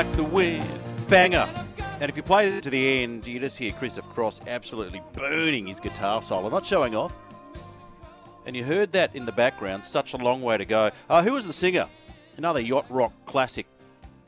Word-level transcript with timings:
Like 0.00 0.16
the 0.16 0.24
wind. 0.24 0.66
Banger. 1.10 1.46
And 2.00 2.08
if 2.08 2.16
you 2.16 2.22
play 2.22 2.48
it 2.48 2.62
to 2.62 2.70
the 2.70 3.02
end, 3.02 3.26
you 3.26 3.38
just 3.38 3.58
hear 3.58 3.70
Christopher 3.72 4.08
Cross 4.08 4.40
absolutely 4.46 5.02
burning 5.12 5.66
his 5.66 5.78
guitar 5.78 6.22
solo, 6.22 6.48
not 6.48 6.64
showing 6.64 6.94
off. 6.94 7.18
And 8.46 8.56
you 8.56 8.64
heard 8.64 8.92
that 8.92 9.14
in 9.14 9.26
the 9.26 9.32
background, 9.32 9.84
such 9.84 10.14
a 10.14 10.16
long 10.16 10.40
way 10.40 10.56
to 10.56 10.64
go. 10.64 10.90
Uh, 11.10 11.22
who 11.22 11.32
was 11.32 11.46
the 11.46 11.52
singer? 11.52 11.86
Another 12.38 12.60
yacht 12.60 12.86
rock 12.88 13.12
classic. 13.26 13.66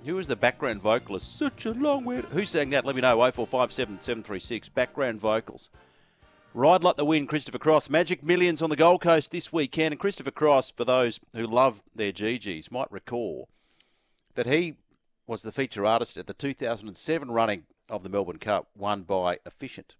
Who 0.04 0.16
was 0.16 0.26
the 0.26 0.36
background 0.36 0.82
vocalist? 0.82 1.38
Such 1.38 1.64
a 1.64 1.70
long 1.70 2.04
way. 2.04 2.20
To... 2.20 2.26
Who 2.26 2.44
sang 2.44 2.68
that? 2.68 2.84
Let 2.84 2.94
me 2.94 3.00
know. 3.00 3.16
0457 3.16 4.02
736. 4.02 4.68
Background 4.68 5.20
vocals. 5.20 5.70
Ride 6.52 6.84
Like 6.84 6.96
the 6.96 7.06
Wind, 7.06 7.30
Christopher 7.30 7.58
Cross. 7.58 7.88
Magic 7.88 8.22
Millions 8.22 8.60
on 8.60 8.68
the 8.68 8.76
Gold 8.76 9.00
Coast 9.00 9.30
this 9.30 9.50
weekend. 9.54 9.92
And 9.92 9.98
Christopher 9.98 10.32
Cross, 10.32 10.72
for 10.72 10.84
those 10.84 11.18
who 11.34 11.46
love 11.46 11.82
their 11.94 12.12
GGs, 12.12 12.70
might 12.70 12.92
recall 12.92 13.48
that 14.34 14.46
he 14.46 14.74
was 15.32 15.42
the 15.42 15.50
feature 15.50 15.86
artist 15.86 16.18
at 16.18 16.26
the 16.26 16.34
2007 16.34 17.30
running 17.30 17.64
of 17.88 18.02
the 18.02 18.10
Melbourne 18.10 18.36
Cup, 18.36 18.68
won 18.76 19.00
by 19.02 19.38
Efficient. 19.46 19.96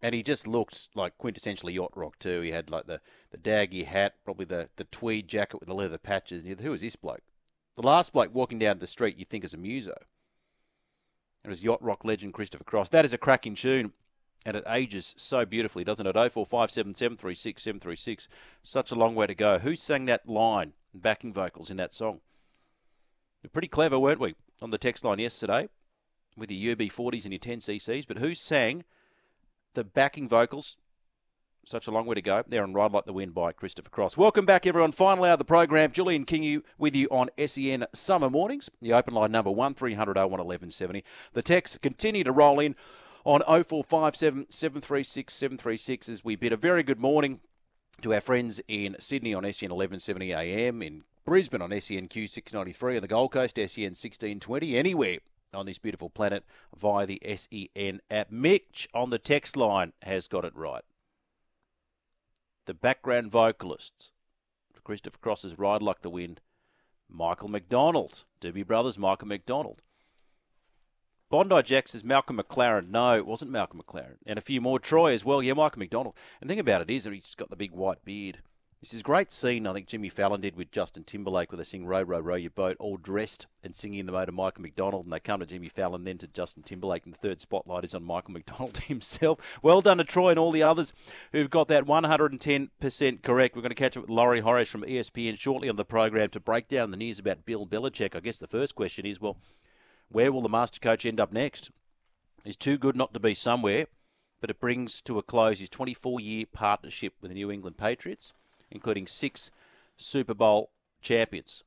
And 0.00 0.14
he 0.14 0.22
just 0.22 0.46
looked 0.46 0.90
like 0.94 1.18
quintessentially 1.18 1.74
yacht 1.74 1.90
rock 1.96 2.16
too. 2.20 2.40
He 2.42 2.52
had 2.52 2.70
like 2.70 2.86
the, 2.86 3.00
the 3.32 3.38
daggy 3.38 3.84
hat, 3.84 4.14
probably 4.24 4.44
the, 4.44 4.68
the 4.76 4.84
tweed 4.84 5.26
jacket 5.26 5.58
with 5.58 5.68
the 5.68 5.74
leather 5.74 5.98
patches. 5.98 6.44
And 6.44 6.60
who 6.60 6.72
is 6.72 6.82
this 6.82 6.94
bloke? 6.94 7.24
The 7.74 7.82
last 7.82 8.12
bloke 8.12 8.32
walking 8.32 8.60
down 8.60 8.78
the 8.78 8.86
street 8.86 9.18
you 9.18 9.24
think 9.24 9.42
is 9.42 9.52
a 9.52 9.58
muso. 9.58 9.96
It 11.42 11.48
was 11.48 11.64
yacht 11.64 11.82
rock 11.82 12.04
legend 12.04 12.34
Christopher 12.34 12.62
Cross. 12.62 12.90
That 12.90 13.04
is 13.04 13.12
a 13.12 13.18
cracking 13.18 13.56
tune. 13.56 13.92
And 14.46 14.56
it 14.56 14.62
ages 14.68 15.12
so 15.18 15.44
beautifully, 15.44 15.82
doesn't 15.82 16.06
it? 16.06 16.12
0457 16.12 16.94
736 16.94 17.60
736. 17.60 18.28
Such 18.62 18.92
a 18.92 18.94
long 18.94 19.16
way 19.16 19.26
to 19.26 19.34
go. 19.34 19.58
Who 19.58 19.74
sang 19.74 20.04
that 20.04 20.28
line 20.28 20.74
and 20.92 21.02
backing 21.02 21.32
vocals 21.32 21.68
in 21.68 21.76
that 21.78 21.92
song? 21.92 22.20
Pretty 23.52 23.68
clever, 23.68 23.98
weren't 23.98 24.20
we, 24.20 24.34
on 24.60 24.70
the 24.70 24.78
text 24.78 25.04
line 25.04 25.18
yesterday 25.18 25.68
with 26.36 26.50
your 26.50 26.76
UB40s 26.76 27.24
and 27.24 27.32
your 27.32 27.40
10cc's? 27.40 28.06
But 28.06 28.18
who 28.18 28.34
sang 28.34 28.84
the 29.74 29.84
backing 29.84 30.28
vocals? 30.28 30.76
Such 31.64 31.86
a 31.86 31.90
long 31.90 32.06
way 32.06 32.14
to 32.14 32.22
go. 32.22 32.42
There 32.48 32.62
on 32.62 32.72
Ride 32.72 32.92
Like 32.92 33.04
the 33.04 33.12
Wind 33.12 33.34
by 33.34 33.52
Christopher 33.52 33.90
Cross. 33.90 34.16
Welcome 34.16 34.46
back, 34.46 34.66
everyone. 34.66 34.92
Final 34.92 35.24
hour 35.24 35.32
of 35.32 35.38
the 35.38 35.44
program. 35.44 35.92
Julian 35.92 36.24
King 36.24 36.62
with 36.78 36.96
you 36.96 37.06
on 37.10 37.28
SEN 37.46 37.84
Summer 37.92 38.30
Mornings. 38.30 38.70
The 38.80 38.94
open 38.94 39.12
line 39.12 39.32
number 39.32 39.50
1300 39.50 40.16
01 40.16 40.30
1170. 40.30 41.04
The 41.34 41.42
texts 41.42 41.76
continue 41.76 42.24
to 42.24 42.32
roll 42.32 42.58
in 42.58 42.74
on 43.24 43.42
0457 43.42 44.46
736 44.48 45.34
736 45.34 46.08
as 46.08 46.24
we 46.24 46.36
bid 46.36 46.54
a 46.54 46.56
very 46.56 46.82
good 46.82 47.00
morning 47.00 47.40
to 48.00 48.14
our 48.14 48.20
friends 48.20 48.60
in 48.68 48.96
Sydney 48.98 49.34
on 49.34 49.42
SEN 49.42 49.70
1170 49.70 50.32
AM, 50.32 50.82
in 50.82 51.02
Brisbane 51.28 51.60
on 51.60 51.68
SENQ 51.68 52.26
693 52.26 52.96
on 52.96 53.02
the 53.02 53.06
Gold 53.06 53.32
Coast, 53.32 53.56
SEN 53.56 53.92
1620, 53.92 54.78
anywhere 54.78 55.18
on 55.52 55.66
this 55.66 55.76
beautiful 55.76 56.08
planet 56.08 56.42
via 56.74 57.04
the 57.04 57.20
SEN 57.36 58.00
app. 58.10 58.30
Mitch 58.30 58.88
on 58.94 59.10
the 59.10 59.18
text 59.18 59.54
line 59.54 59.92
has 60.00 60.26
got 60.26 60.46
it 60.46 60.56
right. 60.56 60.84
The 62.64 62.72
background 62.72 63.30
vocalists 63.30 64.12
Christopher 64.84 65.18
Cross's 65.18 65.58
Ride 65.58 65.82
Like 65.82 66.00
the 66.00 66.08
Wind, 66.08 66.40
Michael 67.10 67.50
McDonald. 67.50 68.24
Doobie 68.40 68.66
Brothers, 68.66 68.98
Michael 68.98 69.28
McDonald. 69.28 69.82
Bondi 71.28 71.62
Jack 71.62 71.88
says 71.88 72.04
Malcolm 72.04 72.38
McLaren. 72.38 72.88
No, 72.88 73.16
it 73.16 73.26
wasn't 73.26 73.50
Malcolm 73.50 73.82
McLaren. 73.86 74.16
And 74.24 74.38
a 74.38 74.40
few 74.40 74.62
more. 74.62 74.78
Troy 74.78 75.12
as 75.12 75.26
well. 75.26 75.42
Yeah, 75.42 75.52
Michael 75.52 75.80
McDonald. 75.80 76.14
And 76.40 76.48
the 76.48 76.52
thing 76.52 76.60
about 76.60 76.80
it 76.80 76.88
is 76.88 77.04
that 77.04 77.12
he's 77.12 77.34
got 77.34 77.50
the 77.50 77.56
big 77.56 77.72
white 77.72 78.02
beard. 78.02 78.38
This 78.80 78.94
is 78.94 79.00
a 79.00 79.02
great 79.02 79.32
scene, 79.32 79.66
I 79.66 79.72
think 79.72 79.88
Jimmy 79.88 80.08
Fallon 80.08 80.40
did 80.40 80.54
with 80.54 80.70
Justin 80.70 81.02
Timberlake, 81.02 81.50
where 81.50 81.56
they 81.56 81.64
sing 81.64 81.84
Row, 81.84 82.02
Row, 82.02 82.20
Row 82.20 82.36
Your 82.36 82.50
Boat, 82.50 82.76
all 82.78 82.96
dressed 82.96 83.48
and 83.64 83.74
singing 83.74 83.98
in 83.98 84.06
the 84.06 84.12
mode 84.12 84.28
of 84.28 84.36
Michael 84.36 84.62
McDonald. 84.62 85.04
And 85.04 85.12
they 85.12 85.18
come 85.18 85.40
to 85.40 85.46
Jimmy 85.46 85.68
Fallon, 85.68 86.04
then 86.04 86.18
to 86.18 86.28
Justin 86.28 86.62
Timberlake, 86.62 87.04
and 87.04 87.12
the 87.12 87.18
third 87.18 87.40
spotlight 87.40 87.82
is 87.82 87.92
on 87.92 88.04
Michael 88.04 88.34
McDonald 88.34 88.78
himself. 88.86 89.40
Well 89.62 89.80
done 89.80 89.98
to 89.98 90.04
Troy 90.04 90.30
and 90.30 90.38
all 90.38 90.52
the 90.52 90.62
others 90.62 90.92
who've 91.32 91.50
got 91.50 91.66
that 91.66 91.86
110% 91.86 93.22
correct. 93.24 93.56
We're 93.56 93.62
going 93.62 93.70
to 93.70 93.74
catch 93.74 93.96
up 93.96 94.04
with 94.04 94.10
Laurie 94.10 94.42
Horesh 94.42 94.68
from 94.68 94.82
ESPN 94.82 95.36
shortly 95.36 95.68
on 95.68 95.74
the 95.74 95.84
program 95.84 96.28
to 96.30 96.38
break 96.38 96.68
down 96.68 96.92
the 96.92 96.96
news 96.96 97.18
about 97.18 97.44
Bill 97.44 97.66
Belichick. 97.66 98.14
I 98.14 98.20
guess 98.20 98.38
the 98.38 98.46
first 98.46 98.76
question 98.76 99.04
is, 99.04 99.20
well, 99.20 99.38
where 100.08 100.30
will 100.30 100.42
the 100.42 100.48
master 100.48 100.78
coach 100.78 101.04
end 101.04 101.18
up 101.18 101.32
next? 101.32 101.72
He's 102.44 102.56
too 102.56 102.78
good 102.78 102.94
not 102.94 103.12
to 103.14 103.18
be 103.18 103.34
somewhere, 103.34 103.86
but 104.40 104.50
it 104.50 104.60
brings 104.60 105.02
to 105.02 105.18
a 105.18 105.22
close 105.24 105.58
his 105.58 105.68
24 105.68 106.20
year 106.20 106.44
partnership 106.52 107.14
with 107.20 107.32
the 107.32 107.34
New 107.34 107.50
England 107.50 107.76
Patriots 107.76 108.32
including 108.70 109.06
six 109.06 109.50
Super 109.96 110.34
Bowl 110.34 110.70
champions. 111.00 111.64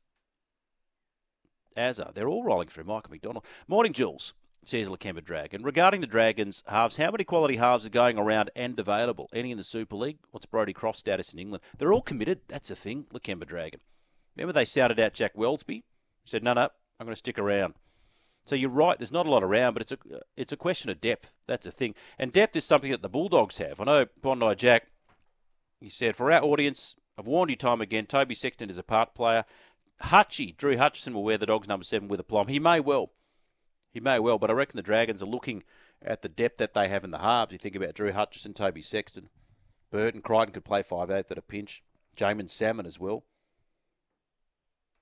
Azza, 1.77 2.13
they're 2.13 2.27
all 2.27 2.43
rolling 2.43 2.67
through. 2.67 2.83
Michael 2.83 3.11
McDonald. 3.11 3.45
Morning, 3.67 3.93
Jules, 3.93 4.33
says 4.65 4.89
Lakemba 4.89 5.23
Dragon. 5.23 5.63
Regarding 5.63 6.01
the 6.01 6.07
Dragons 6.07 6.63
halves, 6.67 6.97
how 6.97 7.11
many 7.11 7.23
quality 7.23 7.55
halves 7.55 7.85
are 7.85 7.89
going 7.89 8.17
around 8.17 8.49
and 8.55 8.77
available? 8.79 9.29
Any 9.33 9.51
in 9.51 9.57
the 9.57 9.63
Super 9.63 9.95
League? 9.95 10.17
What's 10.31 10.45
Brodie 10.45 10.73
Croft 10.73 10.99
status 10.99 11.33
in 11.33 11.39
England? 11.39 11.63
They're 11.77 11.93
all 11.93 12.01
committed. 12.01 12.41
That's 12.47 12.67
the 12.67 12.75
thing, 12.75 13.05
Lakemba 13.13 13.47
Dragon. 13.47 13.79
Remember 14.35 14.53
they 14.53 14.65
shouted 14.65 14.99
out 14.99 15.13
Jack 15.13 15.35
Welsby? 15.35 15.75
He 15.75 15.83
said, 16.25 16.43
no, 16.43 16.53
no, 16.53 16.69
I'm 16.99 17.05
going 17.05 17.13
to 17.13 17.15
stick 17.15 17.39
around. 17.39 17.75
So 18.43 18.55
you're 18.55 18.69
right. 18.69 18.97
There's 18.97 19.13
not 19.13 19.27
a 19.27 19.29
lot 19.29 19.43
around, 19.43 19.73
but 19.73 19.81
it's 19.81 19.91
a 19.91 19.97
it's 20.35 20.51
a 20.51 20.57
question 20.57 20.89
of 20.89 20.99
depth. 20.99 21.35
That's 21.45 21.67
a 21.67 21.71
thing, 21.71 21.93
and 22.17 22.33
depth 22.33 22.55
is 22.55 22.65
something 22.65 22.89
that 22.89 23.03
the 23.03 23.07
Bulldogs 23.07 23.59
have. 23.59 23.79
I 23.79 23.83
know 23.83 24.05
Bondi 24.19 24.55
Jack 24.55 24.87
he 25.81 25.89
said, 25.89 26.15
For 26.15 26.31
our 26.31 26.43
audience, 26.43 26.95
I've 27.21 27.27
warned 27.27 27.51
you 27.51 27.55
time 27.55 27.81
again, 27.81 28.07
Toby 28.07 28.33
Sexton 28.33 28.71
is 28.71 28.79
a 28.79 28.83
part 28.83 29.13
player. 29.13 29.45
Hutchie, 30.05 30.57
Drew 30.57 30.75
Hutchison 30.75 31.13
will 31.13 31.23
wear 31.23 31.37
the 31.37 31.45
Dogs 31.45 31.67
number 31.67 31.83
seven 31.83 32.07
with 32.07 32.19
a 32.19 32.23
plum. 32.23 32.47
He 32.47 32.57
may 32.57 32.79
well. 32.79 33.11
He 33.91 33.99
may 33.99 34.17
well, 34.17 34.39
but 34.39 34.49
I 34.49 34.53
reckon 34.53 34.75
the 34.75 34.81
Dragons 34.81 35.21
are 35.21 35.27
looking 35.27 35.61
at 36.01 36.23
the 36.23 36.29
depth 36.29 36.57
that 36.57 36.73
they 36.73 36.87
have 36.87 37.03
in 37.03 37.11
the 37.11 37.19
halves. 37.19 37.51
You 37.51 37.59
think 37.59 37.75
about 37.75 37.93
Drew 37.93 38.11
Hutchison, 38.11 38.55
Toby 38.55 38.81
Sexton. 38.81 39.29
Burton 39.91 40.23
Crichton 40.23 40.51
could 40.51 40.65
play 40.65 40.81
5 40.81 41.11
8 41.11 41.29
at 41.29 41.37
a 41.37 41.43
pinch. 41.43 41.83
Jaeman 42.17 42.49
Salmon 42.49 42.87
as 42.87 42.99
well. 42.99 43.23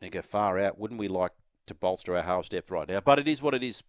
And 0.02 0.12
go 0.12 0.22
far 0.22 0.60
out. 0.60 0.78
Wouldn't 0.78 1.00
we 1.00 1.08
like 1.08 1.32
to 1.68 1.74
bolster 1.74 2.18
our 2.18 2.24
halves 2.24 2.50
depth 2.50 2.70
right 2.70 2.90
now? 2.90 3.00
But 3.00 3.20
it 3.20 3.30
is 3.30 3.42
what 3.42 3.54
it 3.54 3.64
is. 3.64 3.82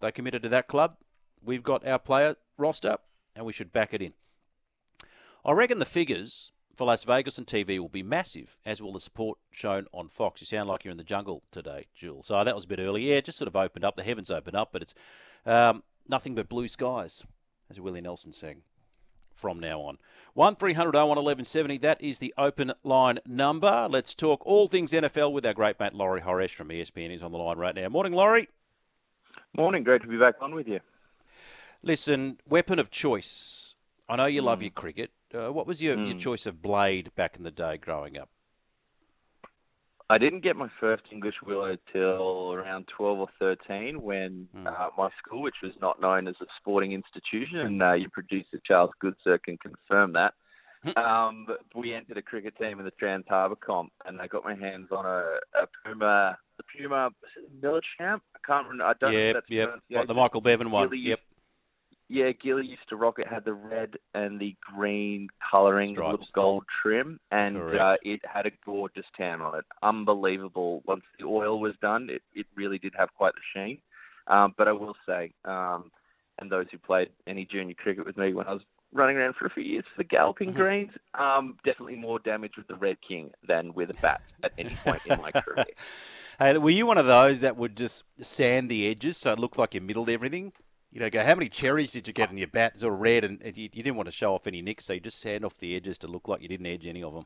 They 0.00 0.12
committed 0.12 0.42
to 0.42 0.50
that 0.50 0.68
club. 0.68 0.96
We've 1.42 1.62
got 1.62 1.86
our 1.86 1.98
player 1.98 2.36
roster, 2.58 2.98
and 3.34 3.46
we 3.46 3.54
should 3.54 3.72
back 3.72 3.94
it 3.94 4.02
in. 4.02 4.12
I 5.42 5.52
reckon 5.52 5.78
the 5.78 5.86
figures 5.86 6.52
for 6.74 6.86
Las 6.86 7.04
Vegas 7.04 7.38
and 7.38 7.46
TV 7.46 7.78
will 7.78 7.88
be 7.88 8.02
massive, 8.02 8.58
as 8.64 8.82
will 8.82 8.92
the 8.92 9.00
support 9.00 9.38
shown 9.50 9.86
on 9.92 10.08
Fox. 10.08 10.40
You 10.40 10.46
sound 10.46 10.68
like 10.68 10.84
you're 10.84 10.92
in 10.92 10.98
the 10.98 11.04
jungle 11.04 11.42
today, 11.50 11.86
Jules. 11.94 12.26
So 12.26 12.42
that 12.42 12.54
was 12.54 12.64
a 12.64 12.68
bit 12.68 12.78
early. 12.78 13.10
Yeah, 13.10 13.20
just 13.20 13.38
sort 13.38 13.48
of 13.48 13.56
opened 13.56 13.84
up. 13.84 13.96
The 13.96 14.02
heavens 14.02 14.30
opened 14.30 14.56
up, 14.56 14.70
but 14.72 14.82
it's 14.82 14.94
um, 15.46 15.82
nothing 16.08 16.34
but 16.34 16.48
blue 16.48 16.68
skies, 16.68 17.24
as 17.70 17.80
Willie 17.80 18.00
Nelson 18.00 18.32
sang. 18.32 18.62
from 19.34 19.58
now 19.60 19.80
on. 19.80 19.98
1300 20.34 20.94
01 20.94 21.08
1170, 21.08 21.78
that 21.78 22.00
is 22.00 22.18
the 22.18 22.32
open 22.38 22.72
line 22.82 23.18
number. 23.26 23.88
Let's 23.90 24.14
talk 24.14 24.44
all 24.46 24.68
things 24.68 24.92
NFL 24.92 25.32
with 25.32 25.44
our 25.46 25.54
great 25.54 25.78
mate 25.80 25.94
Laurie 25.94 26.20
Horesh 26.22 26.54
from 26.54 26.68
ESPN. 26.68 27.10
He's 27.10 27.22
on 27.22 27.32
the 27.32 27.38
line 27.38 27.58
right 27.58 27.74
now. 27.74 27.88
Morning, 27.88 28.12
Laurie. 28.12 28.48
Morning, 29.56 29.84
great 29.84 30.02
to 30.02 30.08
be 30.08 30.16
back 30.16 30.34
on 30.40 30.54
with 30.54 30.66
you. 30.68 30.80
Listen, 31.82 32.38
weapon 32.48 32.78
of 32.78 32.90
choice. 32.90 33.74
I 34.08 34.16
know 34.16 34.26
you 34.26 34.42
love 34.42 34.62
your 34.62 34.70
cricket. 34.70 35.10
Uh, 35.34 35.52
what 35.52 35.66
was 35.66 35.82
your, 35.82 35.96
mm. 35.96 36.08
your 36.08 36.18
choice 36.18 36.46
of 36.46 36.60
blade 36.60 37.14
back 37.14 37.36
in 37.36 37.42
the 37.42 37.50
day 37.50 37.76
growing 37.76 38.18
up? 38.18 38.28
I 40.10 40.18
didn't 40.18 40.42
get 40.42 40.56
my 40.56 40.68
first 40.78 41.04
English 41.10 41.36
willow 41.42 41.76
till 41.90 42.52
around 42.52 42.86
12 42.94 43.18
or 43.18 43.28
13 43.38 44.02
when 44.02 44.46
mm. 44.54 44.66
uh, 44.66 44.90
my 44.98 45.08
school, 45.18 45.40
which 45.40 45.54
was 45.62 45.72
not 45.80 46.02
known 46.02 46.28
as 46.28 46.34
a 46.42 46.46
sporting 46.58 46.92
institution, 46.92 47.60
and 47.60 47.82
uh, 47.82 47.94
your 47.94 48.10
producer 48.10 48.60
Charles 48.66 48.90
Goodsir 49.02 49.42
can 49.42 49.56
confirm 49.56 50.12
that, 50.12 50.34
hmm. 50.84 50.98
um, 50.98 51.46
we 51.74 51.94
entered 51.94 52.18
a 52.18 52.22
cricket 52.22 52.58
team 52.58 52.78
in 52.78 52.84
the 52.84 52.90
Trans 52.90 53.24
Harbour 53.26 53.56
Comp, 53.56 53.90
and 54.04 54.20
I 54.20 54.26
got 54.26 54.44
my 54.44 54.54
hands 54.54 54.88
on 54.90 55.06
a, 55.06 55.38
a 55.54 55.66
Puma, 55.82 56.36
the 56.58 56.64
Puma 56.76 57.08
Millichamp. 57.62 58.20
I 58.34 58.38
can't 58.46 58.68
remember. 58.68 58.84
I 58.84 58.92
don't 59.00 59.12
yep, 59.14 59.20
know 59.20 59.28
if 59.28 59.34
that's 59.48 59.82
yep. 59.88 60.06
the 60.08 60.14
Michael 60.14 60.42
Bevan 60.42 60.70
one. 60.70 60.90
Really 60.90 61.02
yep. 61.02 61.20
Yeah, 62.08 62.32
Gilly 62.32 62.66
used 62.66 62.86
to 62.90 62.96
rock 62.96 63.18
it. 63.18 63.26
Had 63.26 63.46
the 63.46 63.54
red 63.54 63.96
and 64.14 64.40
the 64.40 64.54
green 64.60 65.28
colouring, 65.50 65.94
little 65.94 66.18
gold 66.32 66.64
trim, 66.82 67.18
and 67.30 67.56
uh, 67.56 67.96
it 68.02 68.20
had 68.24 68.46
a 68.46 68.50
gorgeous 68.64 69.06
tan 69.16 69.40
on 69.40 69.58
it. 69.58 69.64
Unbelievable. 69.82 70.82
Once 70.86 71.02
the 71.18 71.26
oil 71.26 71.60
was 71.60 71.74
done, 71.80 72.08
it, 72.10 72.22
it 72.34 72.46
really 72.54 72.78
did 72.78 72.94
have 72.96 73.12
quite 73.14 73.32
the 73.34 73.40
sheen. 73.54 73.78
Um, 74.26 74.54
but 74.56 74.68
I 74.68 74.72
will 74.72 74.94
say, 75.06 75.32
um, 75.44 75.90
and 76.38 76.50
those 76.50 76.66
who 76.70 76.78
played 76.78 77.08
any 77.26 77.44
junior 77.44 77.74
cricket 77.74 78.06
with 78.06 78.16
me 78.16 78.34
when 78.34 78.46
I 78.46 78.52
was 78.52 78.62
running 78.92 79.16
around 79.16 79.34
for 79.36 79.46
a 79.46 79.50
few 79.50 79.62
years 79.62 79.84
for 79.90 80.02
the 80.02 80.08
Galloping 80.08 80.50
mm-hmm. 80.50 80.58
Greens, 80.58 80.92
um, 81.14 81.56
definitely 81.64 81.96
more 81.96 82.18
damage 82.18 82.52
with 82.56 82.68
the 82.68 82.74
Red 82.74 82.98
King 83.06 83.30
than 83.46 83.72
with 83.74 83.90
a 83.90 83.94
bat 83.94 84.20
at 84.42 84.52
any 84.58 84.74
point 84.84 85.00
in 85.06 85.20
my 85.20 85.30
career. 85.32 85.64
Hey, 86.38 86.58
were 86.58 86.70
you 86.70 86.86
one 86.86 86.98
of 86.98 87.06
those 87.06 87.40
that 87.40 87.56
would 87.56 87.76
just 87.76 88.04
sand 88.20 88.70
the 88.70 88.88
edges 88.88 89.16
so 89.16 89.32
it 89.32 89.38
looked 89.38 89.58
like 89.58 89.74
you 89.74 89.80
middled 89.80 90.10
everything? 90.10 90.52
You 90.92 91.00
know, 91.00 91.08
go, 91.08 91.24
how 91.24 91.34
many 91.34 91.48
cherries 91.48 91.92
did 91.92 92.06
you 92.06 92.12
get 92.12 92.30
in 92.30 92.36
your 92.36 92.48
bat? 92.48 92.78
Sort 92.78 92.92
of 92.92 93.00
red, 93.00 93.24
and 93.24 93.40
you, 93.56 93.64
you 93.64 93.82
didn't 93.82 93.96
want 93.96 94.08
to 94.08 94.12
show 94.12 94.34
off 94.34 94.46
any 94.46 94.60
nicks, 94.60 94.84
so 94.84 94.92
you 94.92 95.00
just 95.00 95.20
sand 95.20 95.44
off 95.44 95.56
the 95.56 95.74
edges 95.74 95.96
to 95.98 96.06
look 96.06 96.28
like 96.28 96.42
you 96.42 96.48
didn't 96.48 96.66
edge 96.66 96.86
any 96.86 97.02
of 97.02 97.14
them. 97.14 97.24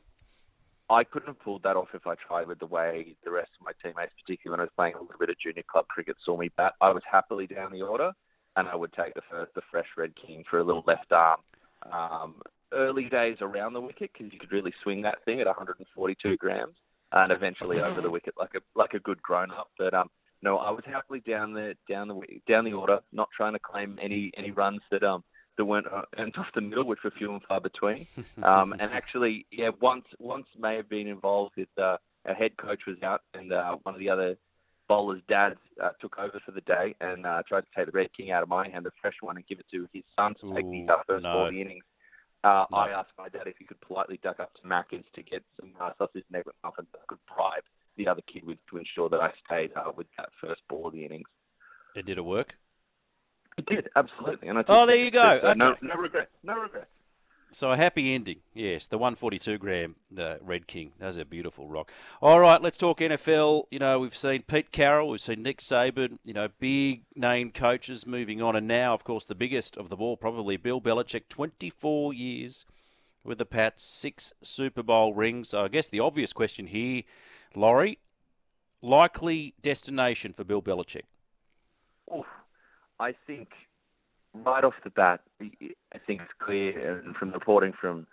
I 0.89 1.03
couldn't 1.03 1.27
have 1.27 1.39
pulled 1.39 1.63
that 1.63 1.75
off 1.75 1.89
if 1.93 2.07
I 2.07 2.15
tried 2.15 2.47
with 2.47 2.59
the 2.59 2.65
way 2.65 3.17
the 3.25 3.31
rest 3.31 3.51
of 3.59 3.65
my 3.65 3.73
teammates, 3.83 4.13
particularly 4.23 4.53
when 4.53 4.61
I 4.61 4.63
was 4.63 4.71
playing 4.77 4.93
a 4.93 5.01
little 5.01 5.19
bit 5.19 5.29
of 5.29 5.37
junior 5.37 5.63
club 5.69 5.85
cricket, 5.89 6.15
saw 6.23 6.37
me 6.37 6.49
bat. 6.55 6.73
I 6.79 6.91
was 6.91 7.03
happily 7.09 7.45
down 7.45 7.73
the 7.73 7.81
order, 7.81 8.13
and 8.55 8.69
I 8.69 8.75
would 8.75 8.93
take 8.93 9.13
the 9.13 9.21
first, 9.29 9.53
the 9.53 9.61
fresh 9.69 9.87
red 9.97 10.13
king 10.15 10.45
for 10.49 10.59
a 10.59 10.63
little 10.63 10.85
left 10.87 11.11
arm. 11.11 11.41
Um, 11.91 12.35
early 12.71 13.09
days 13.09 13.37
around 13.41 13.73
the 13.73 13.81
wicket 13.81 14.11
because 14.13 14.31
you 14.31 14.39
could 14.39 14.51
really 14.51 14.73
swing 14.81 15.01
that 15.01 15.23
thing 15.25 15.41
at 15.41 15.47
142 15.47 16.37
grams, 16.37 16.75
and 17.11 17.33
eventually 17.33 17.81
over 17.81 17.99
the 17.99 18.09
wicket 18.09 18.35
like 18.39 18.55
a 18.55 18.59
like 18.75 18.93
a 18.93 18.99
good 18.99 19.21
grown 19.21 19.51
up. 19.51 19.69
But 19.77 19.93
um, 19.93 20.09
no, 20.47 20.57
I 20.59 20.71
was 20.71 20.85
happily 20.85 21.19
down 21.19 21.51
the 21.51 21.75
down 21.89 22.07
the 22.07 22.21
down 22.47 22.63
the 22.63 22.71
order, 22.71 22.99
not 23.11 23.27
trying 23.35 23.51
to 23.51 23.59
claim 23.59 23.99
any 24.01 24.31
any 24.37 24.51
runs 24.51 24.79
that 24.91 25.03
um 25.03 25.25
that 25.57 25.65
weren't 25.65 25.87
uh, 25.87 26.03
off 26.37 26.47
the 26.55 26.61
middle, 26.61 26.85
which 26.85 27.03
were 27.03 27.11
few 27.11 27.33
and 27.33 27.43
far 27.43 27.59
between. 27.59 28.07
Um, 28.43 28.71
and 28.71 28.93
actually, 28.93 29.45
yeah, 29.51 29.71
once 29.81 30.05
once 30.19 30.47
may 30.57 30.75
have 30.77 30.87
been 30.87 31.07
involved 31.07 31.55
with 31.57 31.67
uh, 31.77 31.97
our 32.25 32.33
head 32.33 32.55
coach 32.55 32.81
was 32.87 32.95
out, 33.03 33.23
and 33.33 33.51
uh, 33.51 33.75
one 33.83 33.93
of 33.93 33.99
the 33.99 34.09
other 34.09 34.37
bowlers' 34.87 35.21
dads 35.27 35.59
uh, 35.83 35.89
took 35.99 36.17
over 36.17 36.39
for 36.45 36.53
the 36.53 36.61
day 36.61 36.95
and 37.01 37.25
uh, 37.25 37.41
tried 37.45 37.61
to 37.61 37.67
take 37.75 37.87
the 37.87 37.91
red 37.91 38.07
king 38.15 38.31
out 38.31 38.41
of 38.41 38.47
my 38.47 38.69
hand, 38.69 38.85
the 38.85 38.91
fresh 39.01 39.17
one, 39.19 39.35
and 39.35 39.45
give 39.47 39.59
it 39.59 39.65
to 39.71 39.85
his 39.91 40.03
son 40.15 40.33
to 40.39 40.53
take 40.55 40.69
the 40.69 40.87
uh, 40.87 40.97
first 41.05 41.23
no. 41.23 41.33
ball 41.33 41.45
of 41.47 41.51
the 41.51 41.59
innings. 41.59 41.83
Uh, 42.45 42.63
no. 42.71 42.77
I 42.77 42.89
asked 42.91 43.11
my 43.17 43.27
dad 43.27 43.47
if 43.47 43.57
he 43.57 43.65
could 43.65 43.81
politely 43.81 44.17
duck 44.23 44.39
up 44.39 44.53
to 44.53 44.61
Macca's 44.61 45.03
to 45.15 45.23
get 45.23 45.43
some 45.59 45.71
uh, 45.81 45.91
sausage 45.97 46.23
and 46.31 46.37
egg 46.37 46.45
muffins 46.63 46.87
that 46.93 46.99
I 46.99 47.05
could 47.07 47.25
bribe 47.27 47.65
the 47.97 48.07
other 48.07 48.21
kid 48.31 48.45
with 48.45 48.57
to 48.69 48.77
ensure 48.77 49.09
that 49.09 49.19
I 49.19 49.31
stayed 49.45 49.71
uh, 49.75 49.91
with 49.95 50.07
that 50.17 50.29
first 50.41 50.61
ball 50.69 50.87
of 50.87 50.93
the 50.93 51.05
innings. 51.05 51.27
And 51.95 52.05
did 52.05 52.17
it 52.17 52.25
work? 52.25 52.57
It 53.57 53.65
did 53.65 53.89
absolutely. 53.95 54.47
And 54.47 54.59
I 54.59 54.63
oh, 54.67 54.85
there 54.85 54.97
you 54.97 55.11
go. 55.11 55.41
okay. 55.43 55.53
No, 55.55 55.75
no 55.81 55.95
regrets. 55.95 56.31
No 56.43 56.59
regrets. 56.59 56.87
So 57.49 57.71
a 57.71 57.77
happy 57.77 58.13
ending, 58.13 58.41
yes. 58.53 58.87
The 58.87 58.97
142 58.97 59.57
gram, 59.57 59.95
the 60.11 60.37
Red 60.41 60.67
King. 60.67 60.91
That's 60.99 61.15
a 61.15 61.23
beautiful 61.23 61.69
rock. 61.69 61.91
All 62.21 62.41
right, 62.41 62.61
let's 62.61 62.77
talk 62.77 62.99
NFL. 62.99 63.63
You 63.71 63.79
know, 63.79 63.99
we've 63.99 64.15
seen 64.15 64.41
Pete 64.41 64.73
Carroll, 64.73 65.09
we've 65.09 65.21
seen 65.21 65.43
Nick 65.43 65.59
Saban. 65.59 66.17
You 66.25 66.33
know, 66.33 66.49
big 66.59 67.03
name 67.15 67.51
coaches 67.51 68.05
moving 68.05 68.41
on, 68.41 68.57
and 68.57 68.67
now, 68.67 68.93
of 68.93 69.05
course, 69.05 69.25
the 69.25 69.33
biggest 69.33 69.77
of 69.77 69.87
them 69.87 70.01
all, 70.01 70.17
probably 70.17 70.57
Bill 70.57 70.81
Belichick. 70.81 71.29
24 71.29 72.13
years 72.13 72.65
with 73.23 73.37
the 73.37 73.45
Pats, 73.45 73.83
six 73.83 74.33
Super 74.43 74.83
Bowl 74.83 75.13
rings. 75.13 75.49
So 75.49 75.63
I 75.63 75.67
guess 75.69 75.89
the 75.89 76.01
obvious 76.01 76.33
question 76.33 76.67
here 76.67 77.03
Laurie, 77.57 77.99
likely 78.81 79.55
destination 79.61 80.31
for 80.33 80.43
Bill 80.43 80.61
Belichick? 80.61 81.03
Oof. 82.15 82.25
I 82.99 83.13
think 83.25 83.49
right 84.33 84.63
off 84.63 84.73
the 84.83 84.89
bat, 84.89 85.21
I 85.41 85.97
think 86.05 86.21
it's 86.21 86.31
clear 86.39 86.99
and 86.99 87.15
from 87.15 87.31
reporting 87.31 87.73
from 87.79 88.07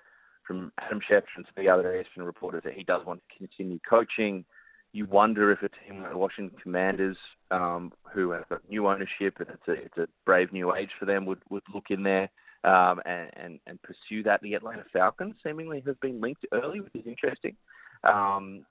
from 0.46 0.72
Adam 0.78 1.00
Schefter 1.00 1.24
and 1.36 1.46
the 1.56 1.68
other 1.68 1.84
ESPN 1.84 2.26
reporters 2.26 2.62
that 2.64 2.74
he 2.74 2.84
does 2.84 3.04
want 3.06 3.22
to 3.30 3.38
continue 3.38 3.78
coaching. 3.88 4.44
You 4.92 5.06
wonder 5.06 5.50
if 5.50 5.62
a 5.62 5.70
team 5.70 6.02
like 6.02 6.12
the 6.12 6.18
Washington 6.18 6.58
Commanders, 6.62 7.16
um, 7.50 7.92
who 8.12 8.30
have 8.32 8.46
got 8.50 8.68
new 8.68 8.86
ownership 8.86 9.36
and 9.38 9.48
it's 9.48 9.68
a, 9.68 9.72
it's 9.72 9.96
a 9.96 10.06
brave 10.26 10.52
new 10.52 10.74
age 10.74 10.90
for 10.98 11.06
them, 11.06 11.24
would, 11.24 11.40
would 11.48 11.62
look 11.72 11.86
in 11.88 12.02
there 12.02 12.28
um, 12.62 13.00
and, 13.06 13.30
and, 13.34 13.60
and 13.66 13.78
pursue 13.80 14.22
that. 14.24 14.42
The 14.42 14.52
Atlanta 14.52 14.84
Falcons 14.92 15.34
seemingly 15.42 15.82
have 15.86 15.98
been 16.00 16.20
linked 16.20 16.44
early, 16.52 16.80
which 16.80 16.94
is 16.94 17.06
interesting. 17.06 17.56
Um, 18.04 18.66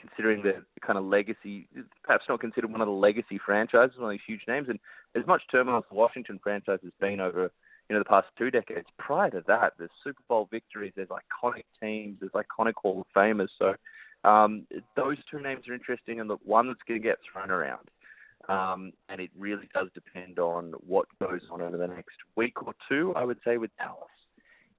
considering 0.00 0.42
the 0.42 0.64
kind 0.84 0.98
of 0.98 1.04
legacy, 1.04 1.68
perhaps 2.02 2.24
not 2.28 2.40
considered 2.40 2.70
one 2.70 2.80
of 2.80 2.86
the 2.86 2.92
legacy 2.92 3.38
franchises, 3.44 3.96
one 3.98 4.10
of 4.10 4.12
these 4.12 4.26
huge 4.26 4.42
names. 4.48 4.68
And 4.68 4.78
as 5.14 5.26
much 5.26 5.42
turmoil 5.50 5.78
as 5.78 5.84
the 5.90 5.96
Washington 5.96 6.38
franchise 6.42 6.78
has 6.82 6.92
been 7.00 7.20
over, 7.20 7.50
you 7.88 7.94
know, 7.94 7.98
the 7.98 8.04
past 8.04 8.28
two 8.36 8.50
decades, 8.50 8.86
prior 8.98 9.30
to 9.30 9.42
that, 9.46 9.74
there's 9.78 9.90
Super 10.02 10.22
Bowl 10.28 10.48
victories, 10.50 10.92
there's 10.96 11.08
iconic 11.08 11.64
teams, 11.80 12.18
there's 12.20 12.32
iconic 12.32 12.74
Hall 12.76 13.00
of 13.00 13.06
Famers. 13.14 13.48
So 13.58 13.74
um, 14.28 14.66
those 14.96 15.18
two 15.30 15.40
names 15.40 15.68
are 15.68 15.74
interesting, 15.74 16.20
and 16.20 16.28
the 16.28 16.36
one 16.44 16.66
that's 16.66 16.80
going 16.86 17.00
to 17.00 17.06
get 17.06 17.18
thrown 17.32 17.50
around. 17.50 17.88
Um, 18.48 18.92
and 19.08 19.20
it 19.20 19.30
really 19.36 19.68
does 19.74 19.88
depend 19.94 20.38
on 20.38 20.72
what 20.86 21.06
goes 21.20 21.40
on 21.50 21.60
over 21.60 21.76
the 21.76 21.88
next 21.88 22.16
week 22.36 22.62
or 22.62 22.74
two, 22.88 23.12
I 23.16 23.24
would 23.24 23.38
say, 23.44 23.56
with 23.56 23.70
Dallas. 23.76 24.08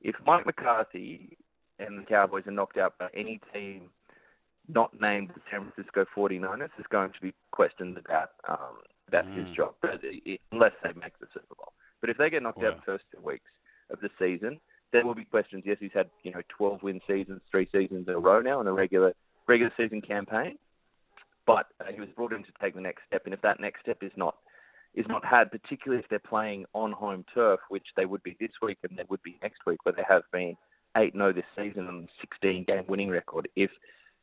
If 0.01 0.15
Mike 0.25 0.45
McCarthy 0.45 1.37
and 1.79 1.99
the 1.99 2.03
Cowboys 2.03 2.47
are 2.47 2.51
knocked 2.51 2.77
out 2.77 2.97
by 2.97 3.09
any 3.13 3.41
team 3.53 3.89
not 4.67 4.99
named 4.99 5.29
the 5.33 5.41
San 5.49 5.71
Francisco 5.71 6.05
49ers 6.15 6.69
is 6.79 6.85
going 6.89 7.11
to 7.13 7.21
be 7.21 7.33
questioned 7.51 7.97
about 7.97 8.31
um, 8.47 8.77
about 9.07 9.25
mm. 9.25 9.47
his 9.47 9.55
job, 9.55 9.73
unless 10.51 10.73
they 10.83 10.91
make 10.99 11.17
the 11.19 11.27
Super 11.33 11.55
Bowl. 11.55 11.71
But 12.01 12.09
if 12.09 12.17
they 12.17 12.29
get 12.29 12.43
knocked 12.43 12.57
wow. 12.57 12.69
out 12.69 12.75
the 12.75 12.81
first 12.85 13.05
two 13.13 13.21
weeks 13.21 13.49
of 13.89 13.99
the 14.01 14.09
season, 14.19 14.59
there 14.91 15.05
will 15.05 15.15
be 15.15 15.23
questions. 15.25 15.63
Yes, 15.65 15.77
he's 15.79 15.91
had 15.93 16.09
you 16.23 16.31
know 16.31 16.41
12 16.49 16.83
win 16.83 16.99
seasons, 17.07 17.41
three 17.49 17.67
seasons 17.71 18.07
in 18.07 18.13
a 18.13 18.19
row 18.19 18.41
now 18.41 18.59
in 18.61 18.67
a 18.67 18.73
regular 18.73 19.13
regular 19.47 19.71
season 19.77 20.01
campaign, 20.01 20.57
but 21.45 21.67
uh, 21.79 21.91
he 21.93 21.99
was 21.99 22.09
brought 22.15 22.33
in 22.33 22.43
to 22.43 22.49
take 22.61 22.75
the 22.75 22.81
next 22.81 23.03
step. 23.07 23.21
And 23.25 23.33
if 23.33 23.41
that 23.41 23.59
next 23.59 23.81
step 23.81 23.97
is 24.01 24.11
not 24.15 24.35
is 24.93 25.05
not 25.07 25.23
had, 25.23 25.51
particularly 25.51 26.03
if 26.03 26.09
they're 26.09 26.19
playing 26.19 26.65
on 26.73 26.91
home 26.91 27.23
turf, 27.33 27.59
which 27.69 27.85
they 27.95 28.05
would 28.05 28.23
be 28.23 28.35
this 28.39 28.51
week 28.61 28.77
and 28.87 28.97
they 28.97 29.03
would 29.09 29.21
be 29.23 29.37
next 29.41 29.59
week, 29.65 29.79
where 29.83 29.93
they 29.93 30.05
have 30.07 30.23
been 30.31 30.55
8 30.97 31.13
0 31.13 31.33
this 31.33 31.45
season 31.55 31.87
and 31.87 32.09
16 32.21 32.65
game 32.67 32.83
winning 32.87 33.09
record. 33.09 33.47
If 33.55 33.69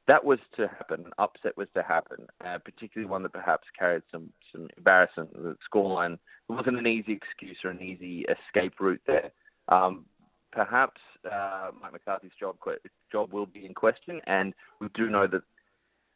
that 0.06 0.25
was 0.25 0.38
to 0.56 0.68
happen, 0.68 1.04
an 1.06 1.12
upset 1.18 1.56
was 1.56 1.68
to 1.75 1.82
happen, 1.82 2.26
uh, 2.44 2.58
particularly 2.58 3.11
one 3.11 3.23
that 3.23 3.32
perhaps 3.32 3.64
carried 3.78 4.02
some 4.12 4.30
some 4.52 4.68
embarrassment. 4.76 5.32
The 5.32 5.56
scoreline 5.73 6.14
it 6.14 6.52
wasn't 6.52 6.78
an 6.78 6.87
easy 6.87 7.12
excuse 7.12 7.56
or 7.64 7.70
an 7.70 7.82
easy 7.82 8.26
escape 8.28 8.75
route 8.80 9.00
there. 9.06 9.30
Um, 9.68 10.04
perhaps 10.52 11.00
uh, 11.30 11.70
Mike 11.80 11.92
McCarthy's 11.92 12.32
job 12.38 12.56
job 13.11 13.32
will 13.32 13.46
be 13.46 13.64
in 13.64 13.75
question, 13.75 14.20
and 14.26 14.52
we 14.80 14.88
do 14.94 15.08
know 15.08 15.26
that 15.26 15.42